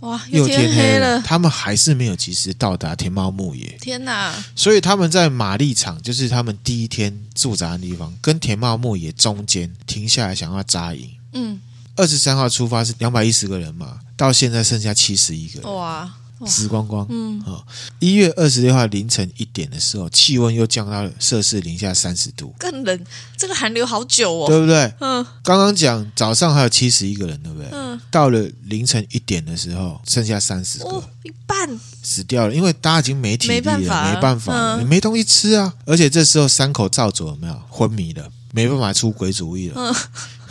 [0.00, 3.76] 哇，又天黑了，他们还是没有及时到达田茂牧野。
[3.80, 4.32] 天哪！
[4.54, 11.10] 所以他们在马力场，就是他们第一天驻扎的地方，跟田茂牧野中间停下来，想要扎营。
[11.32, 11.60] 嗯，
[11.96, 15.74] 二十三号出发是两百一十个人嘛，到现在剩下七十一个人。
[15.74, 16.10] 哇！
[16.46, 17.66] 死光光，嗯，好。
[17.98, 23.06] 一月二十六号凌晨一点的时候，气温又降到了摄氏零下三十度，更冷。
[23.36, 24.92] 这个寒流好久哦，对不对？
[25.00, 25.24] 嗯。
[25.42, 27.68] 刚刚讲早上还有七十一个人，对不对？
[27.72, 27.98] 嗯。
[28.10, 35.74] 到了凌晨一点的时候，剩下三十个，一半死掉了，因为大家已经没体力了，没办法，没办法了，嗯，没东西吃啊。
[35.84, 38.30] 而且这时候山口照佐有没有昏迷了？
[38.52, 39.74] 没办法出鬼主意了。
[39.76, 39.94] 嗯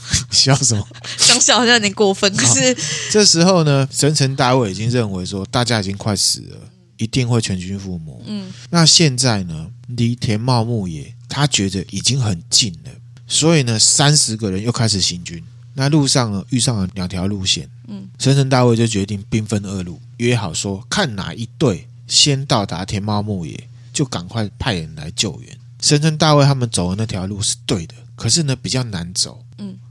[0.32, 0.88] 笑什么？
[1.18, 2.34] 想笑好像有点过分。
[2.36, 2.76] 可是
[3.12, 6.58] 这时候呢，神城大卫已经认为说，大家已经快死了，
[6.98, 8.22] 一定会全军覆没。
[8.26, 12.92] 嗯，那现在呢，离田茂牧野他觉得已经很近了，
[13.28, 15.44] 所以呢，三十个人又开始行军。
[15.74, 17.70] 那路上呢，遇上了两条路线。
[17.88, 25.58] 嗯，神城大卫就决定兵分二路，约好说，看哪一队先到达田茂牧野，就赶快派人来救援。
[25.80, 29.44] 神城大卫他们走的那条路是对的，可是呢，比较难走。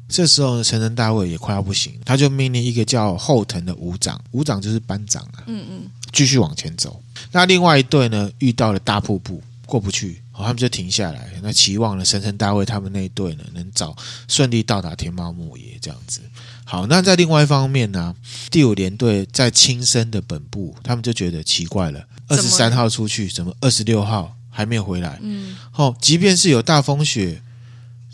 [0.06, 0.08] 嗯。
[0.08, 5.82] 这时候呢，神城大尉也快要不行，他就命令一个叫后藤的武长，武长就是班长啊，嗯嗯，
[6.12, 7.02] 继续往前走。
[7.32, 13.96] 那另外一队呢，遇到了大瀑布，过不去，哦，他们就停下来，那期望了神神大卫他们那一队呢，能早
[14.28, 16.20] 顺利到达天猫牧野这样子。
[16.64, 18.14] 好，那在另外一方面呢，
[18.50, 25.18] 第五联队在青森的本部，他们就觉得奇怪了，二十三号出去，怎么二十六号还没有回来？
[25.22, 27.40] 嗯，好，即便是有大风雪，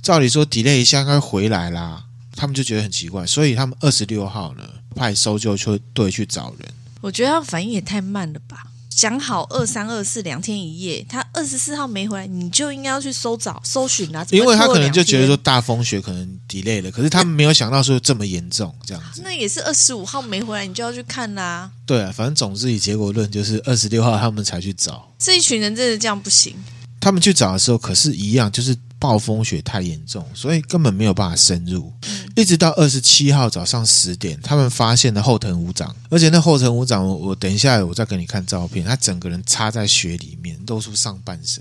[0.03, 4.65] 照理说 delay 一下应该回来啦，他们就觉得很奇怪，所以他们二十六号呢，
[4.97, 6.69] 派搜救车队去找人。
[7.01, 8.65] 我觉得他反应也太慢了吧。
[8.95, 14.25] 讲好二三二四两天一夜，他二十四号没回来，你就应该要去搜找、搜寻啊。
[14.31, 19.23] 因为他可能就觉得说大风雪可能 delay 了，可是他们没有想到说这么严重这样子。
[19.25, 21.71] 那也是二十五号没回来，你就要去看啦、啊。
[21.87, 25.11] 对啊，反正总之以结果论，就是二十六号他们才去找。
[25.19, 26.55] 这一群人真的这样不行。
[27.01, 31.93] 他们去找的时候，可是一样，就是暴风雪太严重，所以根本没有办法深入。
[32.07, 41.61] 嗯、一直到二十七号早上十点，他们发现了后藤武长，而且那后藤武长，我我等一下我再给你看照片，他整个人插在雪里面，露出上半身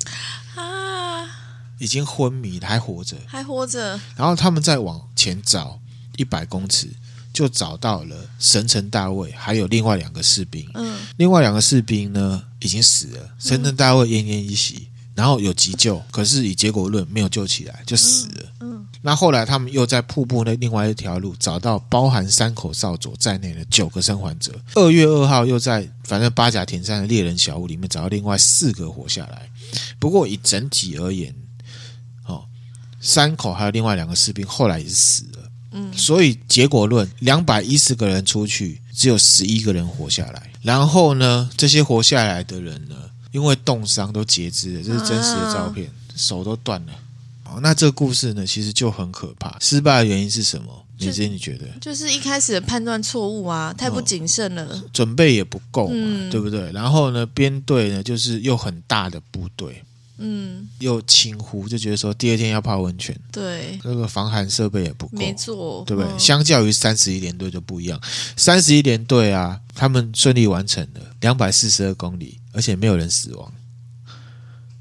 [0.56, 1.28] 啊，
[1.80, 4.00] 已经昏迷了，还活着，还活着。
[4.16, 5.80] 然后他们再往前找
[6.18, 6.90] 一百公尺，
[7.34, 10.70] 就找到了神城大卫，还有另外两个士兵。
[10.76, 14.90] 嗯，另外两个士兵呢已经死了，神城大卫奄奄一息。
[15.22, 18.52] 然后有急救，可是以结果论没有救起来，就死了。
[18.62, 24.52] 嗯，嗯，那后来他们又在瀑布那另外一条路找到包含山口少佐在内的九个生还者。
[24.74, 29.48] 二月二号又在反正八甲田山的猎人小屋里面找到另外四个活下来。
[30.00, 31.36] 不过以整体而言，
[32.26, 32.46] 哦，
[33.00, 35.52] 山口还有另外两个士兵后来也是死了。
[35.74, 40.50] 嗯，所以结果论两百一十个人出去，只有十一个人活下来。
[40.64, 42.96] 然后呢，这些活下来的人呢？
[43.32, 46.94] 因为冻伤都截肢了，这是真实的照片，啊、手都断了。
[47.44, 49.58] 好，那这个故事呢，其实就很可怕。
[49.60, 50.86] 失败的原因是什么？
[50.98, 51.66] 你自己你觉得？
[51.82, 56.72] 就是一开始的判断错误啊，太不谨慎了，哦、准备也不够嘛，嗯、对不对？
[56.72, 59.84] 然后呢，编队呢，就是又很大的部队，
[60.18, 66.12] 嗯，又轻忽，就觉得说第二天要泡温泉，对，那个防寒设备也不够，没错，对不对？
[66.12, 68.00] 嗯、相较于三十一连队就不一样，
[68.36, 72.38] 三十一连队啊，他们顺利完成了两百四十二公里。
[72.54, 73.54] 而且没有人死亡，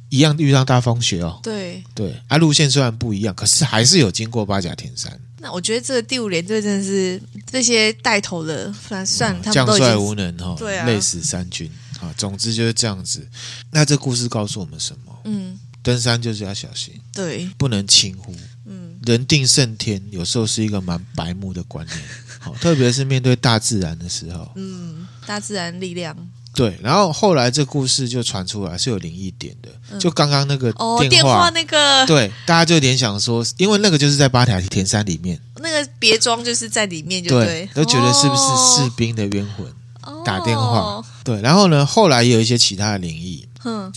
[0.08, 1.38] 一样遇上大风雪哦。
[1.40, 5.20] 对对，啊，路线虽然不一样，可是还是有经过八甲田山。
[5.38, 11.70] 那我觉得这个第五连队真的是这些带头的，算算他们将帅无能哈、哦，对啊，累死三军
[12.00, 12.12] 啊。
[12.16, 13.24] 总之就是这样子。
[13.70, 15.09] 那这故事告诉我们什么？
[15.24, 18.34] 嗯，登山就是要小心，对，不能轻忽。
[18.66, 21.98] 嗯，人定胜天，有时候是一个蛮白目的观念。
[22.38, 24.50] 好，特别是面对大自然的时候。
[24.54, 26.16] 嗯，大自然力量。
[26.52, 38.42] 对，然后后来这故事就传出来是有灵异点的，嗯、就刚刚那个电话，哦、电话那个，对，大家就联想说，因为那个就是在八甲田山里面，那个别庄就是在里面就对，对，都觉得是不是
[38.84, 39.64] 士兵的冤魂、
[40.02, 43.90] 哦、打电话，对，然后呢，后来也有一些其他的灵异，嗯，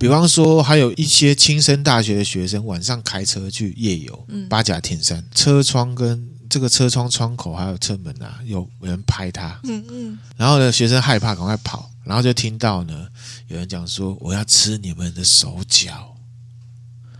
[0.00, 6.28] 比方说还有一些青森大学的学生晚上开车去夜游，嗯，八甲田山车窗跟。
[6.50, 13.06] 这个车窗窗口还有车门啊，有人拍他，嗯嗯，然后呢，学生害怕，赶快跑，然后就听到呢，
[13.46, 16.16] 有人讲说：“我要吃你们的手脚。”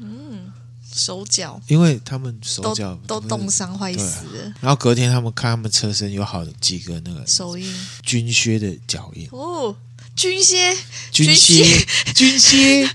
[0.02, 0.52] 嗯，
[0.92, 4.26] 手脚，因为他们手脚都冻伤坏死。
[4.36, 4.52] 了。
[4.60, 7.72] 然后隔天他们看他们车身有好几个那个手印、
[8.02, 9.28] 军靴的脚印。
[9.30, 9.72] 哦，
[10.16, 10.76] 军靴、
[11.10, 12.88] 军靴、军靴、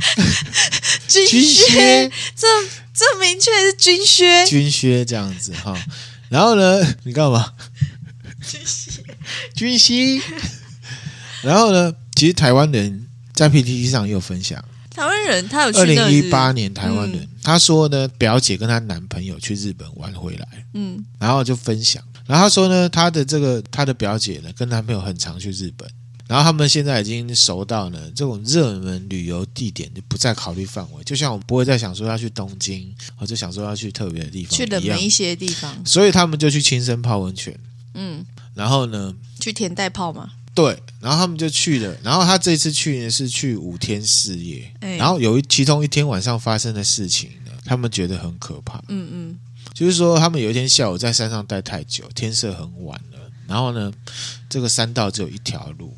[1.08, 2.48] 军靴， 这
[2.94, 5.76] 这明确是军靴，军靴这样子哈。
[6.30, 6.96] 然后呢？
[7.04, 7.54] 你干嘛？
[8.46, 9.02] 军靴，
[9.56, 10.22] 军靴。
[11.42, 11.94] 然后呢？
[12.16, 14.64] 其实台湾人在 PTT 上也有分享。
[14.90, 22.02] 台湾人他有去二零一八年，台湾人、嗯、他说呢，表姐跟她男朋友去日本玩回来，嗯，然后就分享。
[22.26, 25.90] 然后他说呢，他的这个他的表姐呢，跟男朋友很常去日本。
[26.28, 37.56] 然后他们现在已经熟到呢，这种热门旅游地点就不再考虑范围，就像我们不会再想说要去东京，或者想说要去特别的地方，去冷门一些地方，所以他们就去亲身泡温泉。
[37.94, 40.32] 嗯，然后呢，去田代泡嘛。
[40.56, 41.96] 对，然后他们就去了。
[42.02, 48.82] 然后他这次去呢是去五天四夜，哎、然后有一其中一天晚上发生的事情呢，他们觉得很可怕。
[48.88, 49.40] 嗯嗯，
[49.74, 53.92] 就是说他们有一天下午在山上待太久，天色很晚了，然后呢，
[54.50, 55.96] 这个山道只有一条路。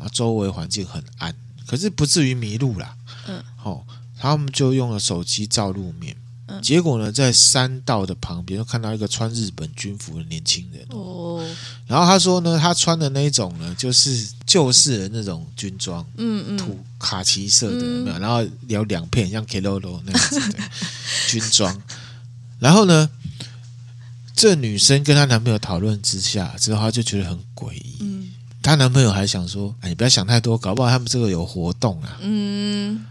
[0.00, 1.34] 啊，周围环境很暗，
[1.66, 2.94] 可是不至于迷路啦。
[3.26, 3.84] 嗯，好、哦，
[4.18, 10.86] 他们就用了手机照路面，嗯，结果呢，在山道的旁边就看到一个穿日本军服的年轻人。
[10.90, 11.44] 哦，
[11.86, 18.18] 然后他说呢，他穿的那一种呢，就是旧式的那种军装，嗯嗯，土卡其色的，有没有？
[18.18, 20.58] 然后有两片像 Keroro 那样子 的
[21.28, 21.82] 军装。
[22.58, 23.08] 然后呢，
[24.34, 27.96] 这女生跟她男朋友讨论之下之后，她就觉得很诡异。
[28.00, 28.17] 嗯
[28.68, 32.18] 她男朋友还想说：“哎，你不要想太多，搞不好他们这个有活动啊。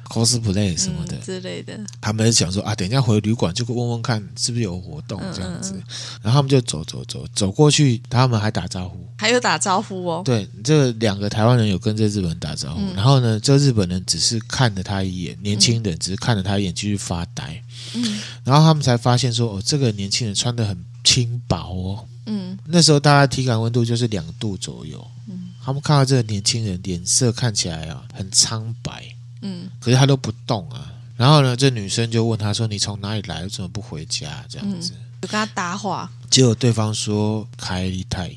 [0.07, 1.75] ”，cosplay 什么的、嗯、之类的。
[1.99, 5.73] 他们想说啊，等一下回旅馆就问问看是不是有活动这样子。
[6.21, 10.21] 然后他们就走走走走过去，他们还打招呼，还有打招呼哦。
[10.23, 17.59] 对，这两个台湾人有跟这日本人打招呼，嗯、然后呢，这日本人只是看了他一眼，年轻人只是看了他一眼，继续发呆。
[17.95, 22.05] 嗯，然后他们才发现说，哦，这个年轻人穿的很轻薄哦。
[22.27, 25.05] 嗯，那时候大家体感温度就是两度左右。
[25.29, 25.36] 嗯，
[25.67, 29.03] 他们看到这个年轻人脸色看起来啊很苍白。
[29.41, 30.89] 嗯，可是他都不动啊。
[31.17, 33.43] 然后呢，这女生就问他说：“你从哪里来？
[33.43, 36.09] 为什么不回家？”这样子，就跟他搭话。
[36.29, 38.33] 结果对方说：“开利泰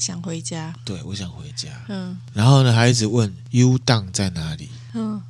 [0.00, 1.68] 想回家。”对，我想回家。
[1.86, 5.22] 嗯，然后呢，还一直问 “U 档在哪里？”嗯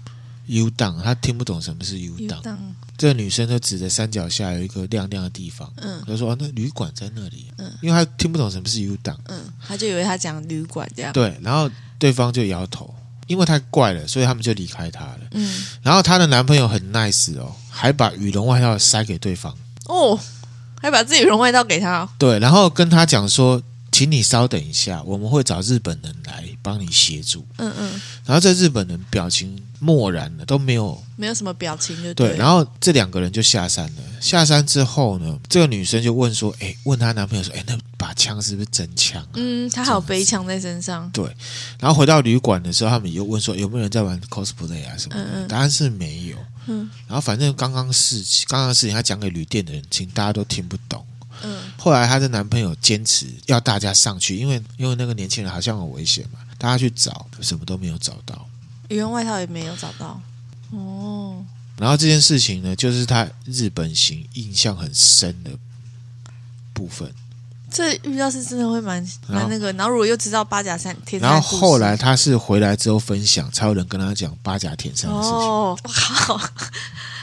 [0.47, 2.43] ，“U 档”，他听不懂什么是 “U 档”。
[2.97, 11.69] 这个女生就指着山脚下有一个亮亮的地方，嗯，她说、啊、那旅馆在那里，嗯，因为她听不懂什么是 U 档，嗯，她就以为她讲旅馆这样，对，然后
[11.99, 12.95] 对方就摇头，
[13.27, 19.53] 因为太怪了，所以他们就离开她了，嗯，然后她的男朋友很 nice 哦，还把羽绒外套塞给对方，
[19.87, 20.19] 哦，
[20.81, 23.61] 还把自己羽绒外套给他，对，然后跟她讲说。
[23.95, 27.47] 请你稍等一下，我们会找日本人来帮你协助。
[27.59, 32.37] 嗯嗯，然后这日本人表情漠然的，都没有没有什么表情就对，对。
[32.37, 34.03] 然后这两个人就下山了。
[34.21, 41.09] 下山之后呢，这个女生就问说：“哎，问她男朋友说，哎，那把枪是不是真枪啊？”嗯，她还有背枪在身上。
[41.13, 41.25] 对。
[41.79, 46.37] 然后回到旅馆的时候，他们又问说：“有没有人在玩 cosplay 啊什么的？”嗯嗯，答案是没有。
[46.67, 46.91] 嗯。
[47.07, 51.07] 然后反正刚刚事情，刚刚事情，他讲给旅店的人听，大家都听不懂。
[51.43, 58.47] 嗯，后来她的男朋友坚持要大家上去，因为因为那个年轻人好像很危险嘛，大家去找，什么都没有找到，
[58.89, 60.21] 羽绒外套也没有找到。
[60.71, 61.45] 哦，
[61.79, 65.51] 然后这件事情呢，就是他日本行印象很深的
[66.73, 67.13] 部分。
[67.71, 75.37] 这遇到是真的会蛮蛮那个，然后如果又知道八甲山然后后来他是回来之后分享，才有人跟他讲八甲田山的事情。
[75.37, 76.41] 哦，好，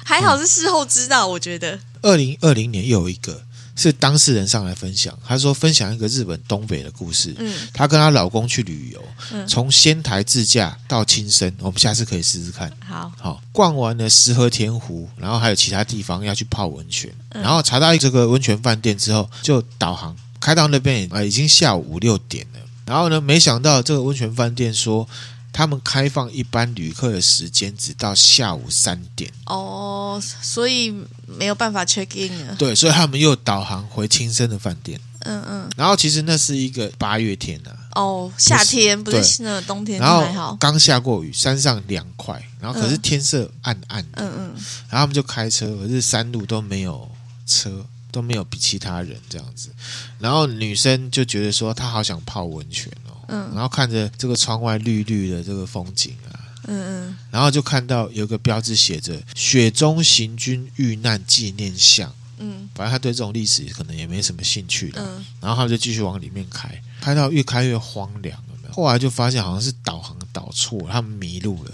[0.03, 1.79] 还好是事后知道，我觉得。
[2.01, 3.43] 二零二零年又有一个。
[3.75, 7.33] 是当事人上来分享，他说分享一个日本东北的故事。
[7.37, 12.71] 嗯，她跟她老公去旅游，嗯，从仙台自驾到青森，我们下次可以试试看。
[12.85, 22.59] 好，好，逛完了石河田湖，然后还有其他地方要去泡温泉，嗯，然后查到这个温泉饭店之后，就导航开到那边，啊，已经下午五六点了。
[22.85, 25.07] 然后呢，没想到这个温泉饭店说。
[25.53, 30.93] 他们开放一般旅客的时间只到下午三点哦，所以
[31.25, 32.55] 没有办法 check in 了。
[32.55, 34.99] 对，所以他们又导航回青森的饭店。
[35.19, 35.69] 嗯嗯。
[35.75, 37.77] 然后其实那是一个八月天呐、啊。
[37.95, 39.99] 哦，夏天不是，是那个冬天。
[39.99, 44.23] 然后刚下过雨，山上凉快，然后可是天色暗暗的。
[44.23, 44.63] 嗯嗯。
[44.89, 47.09] 然后他们就开车，可是山路都没有
[47.45, 49.69] 车，都没有比其他人这样子。
[50.17, 53.10] 然后女生就觉得说，她好想泡温泉哦。
[53.31, 56.35] 嗯，然后看着这个窗外绿绿的这个风景啊，
[56.67, 66.69] 嗯嗯，然后就看到有个标志写着“雪中行军遇难纪念像”，嗯，反正他对这种历史可能也没什么兴趣的，嗯，然后他就继续往里面开，
[66.99, 71.71] 开到越开越荒凉了，后来就发现好像是导航导错，他们迷路了。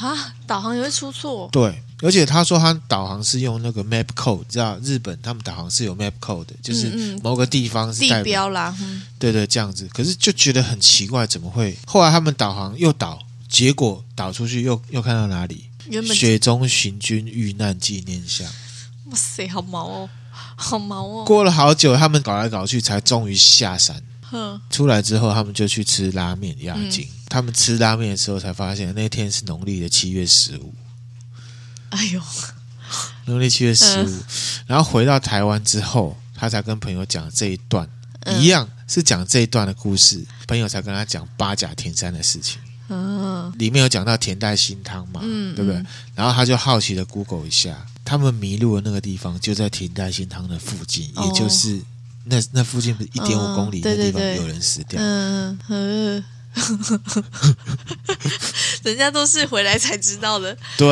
[0.00, 1.48] 啊，导航也会出错？
[1.50, 8.74] 对，而且他说他导航是用那个 map code，知道日本他们导航是有 map code 的，就是某个地方是地标啦。
[9.18, 9.88] 对对，这样子。
[9.92, 11.76] 可是就觉得很奇怪，怎么会？
[11.86, 13.18] 后来他们导航又导，
[13.48, 15.64] 结果导出去又又看到哪里？
[16.14, 18.46] 雪中行军遇难纪念像。
[19.06, 20.10] 哇塞，好毛哦，
[20.54, 21.24] 好毛哦！
[21.24, 24.00] 过了好久，他们搞来搞去，才终于下山。
[24.30, 27.04] 呵出来之后，他们就去吃拉面压惊。
[27.04, 30.72] 嗯他们吃拉面的时候才发现，那天是农历的七月十五。
[31.90, 32.22] 哎呦，
[33.26, 34.08] 农历七月十五。
[34.08, 34.22] 嗯、
[34.66, 37.86] 然后回到台湾之后，他才跟朋友讲这一段，
[38.20, 40.24] 嗯、一样是讲这一段的故事。
[40.46, 42.58] 朋友才跟他讲八甲田山的事情。
[42.88, 45.84] 嗯，里面有讲到田代新汤嘛，嗯、对不对？
[46.14, 51.82] 然后他就好奇的 Google 一下，他们迷路的那个地方就在田代新汤的附近，哦、也就是
[52.28, 55.00] 那那附近不是一点五公里的地方有人死掉。
[55.02, 56.24] 嗯嗯。
[58.82, 60.56] 人家都是回来才知道的。
[60.76, 60.88] 对，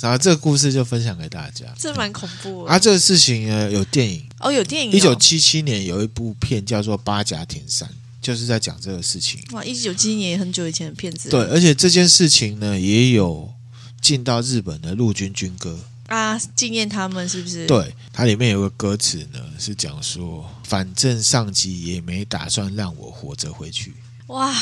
[0.00, 1.66] 然后这个故事就分享给大家。
[1.78, 2.64] 这蛮恐怖。
[2.64, 4.90] 啊，这个事情呢，有电影哦，有电影。
[4.90, 7.88] 一九七七年有一部片叫做《八甲田山》，
[8.20, 9.40] 就是在讲这个事情。
[9.52, 11.28] 哇，一九七七年也很久以前的片子。
[11.28, 13.52] 对，而且这件事情呢，也有
[14.00, 15.78] 进到日本的陆军军歌
[16.08, 17.66] 啊，纪念他们是不是？
[17.66, 23.94] 对，它里面有个歌词呢，是讲说，反正上级也没打算让我活着回去。
[24.26, 24.52] 哇。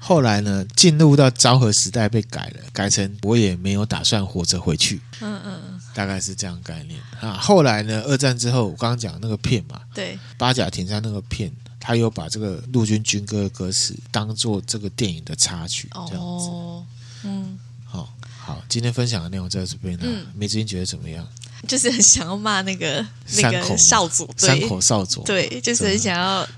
[0.00, 5.00] 后来呢，进入到昭和时代被改了，改成我也没有打算活着回去。
[5.20, 7.32] 嗯嗯，大概是这样概念啊。
[7.32, 16.46] 后来呢，二战之后，我刚刚讲那个片嘛，对，八甲田山那个片，他又把这个陆军军歌的歌词当做这个电影的插曲，这样子。
[16.46, 16.86] 哦，
[17.24, 20.04] 嗯，好，好，今天分享的内容在这边呢。
[20.06, 21.26] 嗯，梅子英觉得怎么样？
[21.66, 23.04] 就是很想要骂那个
[23.36, 26.48] 那个少佐，山口少佐，对，就是很想要，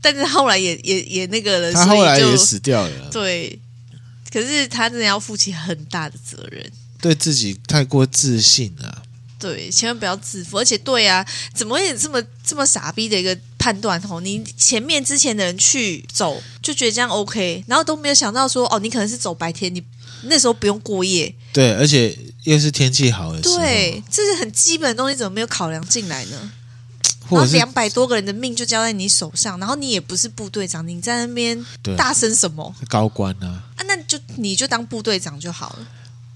[0.00, 3.10] 但是后来也也也那个了，他后来也死掉了。
[3.10, 3.58] 对，
[4.32, 9.02] 可是他真的要负起很大的责任，对自己太过自信了。
[9.38, 10.58] 对，千万不要自负。
[10.58, 14.00] 而且，对啊，怎么会有这么这么傻逼的一个判断？
[14.08, 19.82] 哦，你前面之前的人去走，就觉得这样 OK，然后都没有想到说，哦，你可能是走白天，你
[20.28, 21.34] 那时候不用过夜。
[21.52, 23.56] 对，而且又是天气好的时候。
[23.56, 26.52] 对，这是很基本的东西，怎么没有考量进来呢？
[27.28, 31.64] 然后两百多个人的命就交在你手上，然后你也不是部队长，你在那边
[31.96, 32.74] 大声什么？
[32.88, 33.64] 高官啊？
[33.76, 35.86] 啊，那就你就当部队长就好了。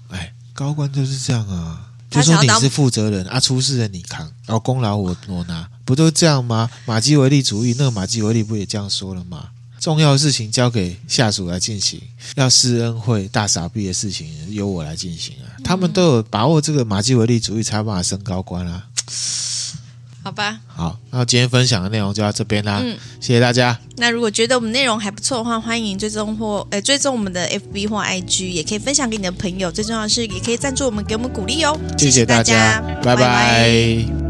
[0.09, 1.87] 哎，高官就是这样啊。
[2.09, 6.69] 就说你是负责人啊，出事了你扛，然后功劳我我拿，不都这样吗？
[6.85, 9.51] 马基维利主义，那个马基维利不也这样说了吗？
[9.81, 11.99] 重要的事情交给下属来进行，
[12.35, 15.57] 要施恩惠大傻逼的事情由我来进行啊。
[15.63, 18.83] 他们都有把握这个马基维利主义，才有办法升高官啊。
[20.23, 22.79] 好吧，好，那今天分享的内容就到这边啦。
[22.83, 23.75] 嗯，谢谢大家。
[23.97, 29.71] 那如果觉得我们内容还不错的话，欢迎追踪或呃追踪我们的 FB 或 IG，也可以分享给你的朋友。
[29.71, 31.75] 最重要的是，也可以赞助我们，给我们鼓励哦。
[31.97, 33.15] 谢谢大家，谢谢大家，拜拜。
[33.15, 34.20] 拜拜。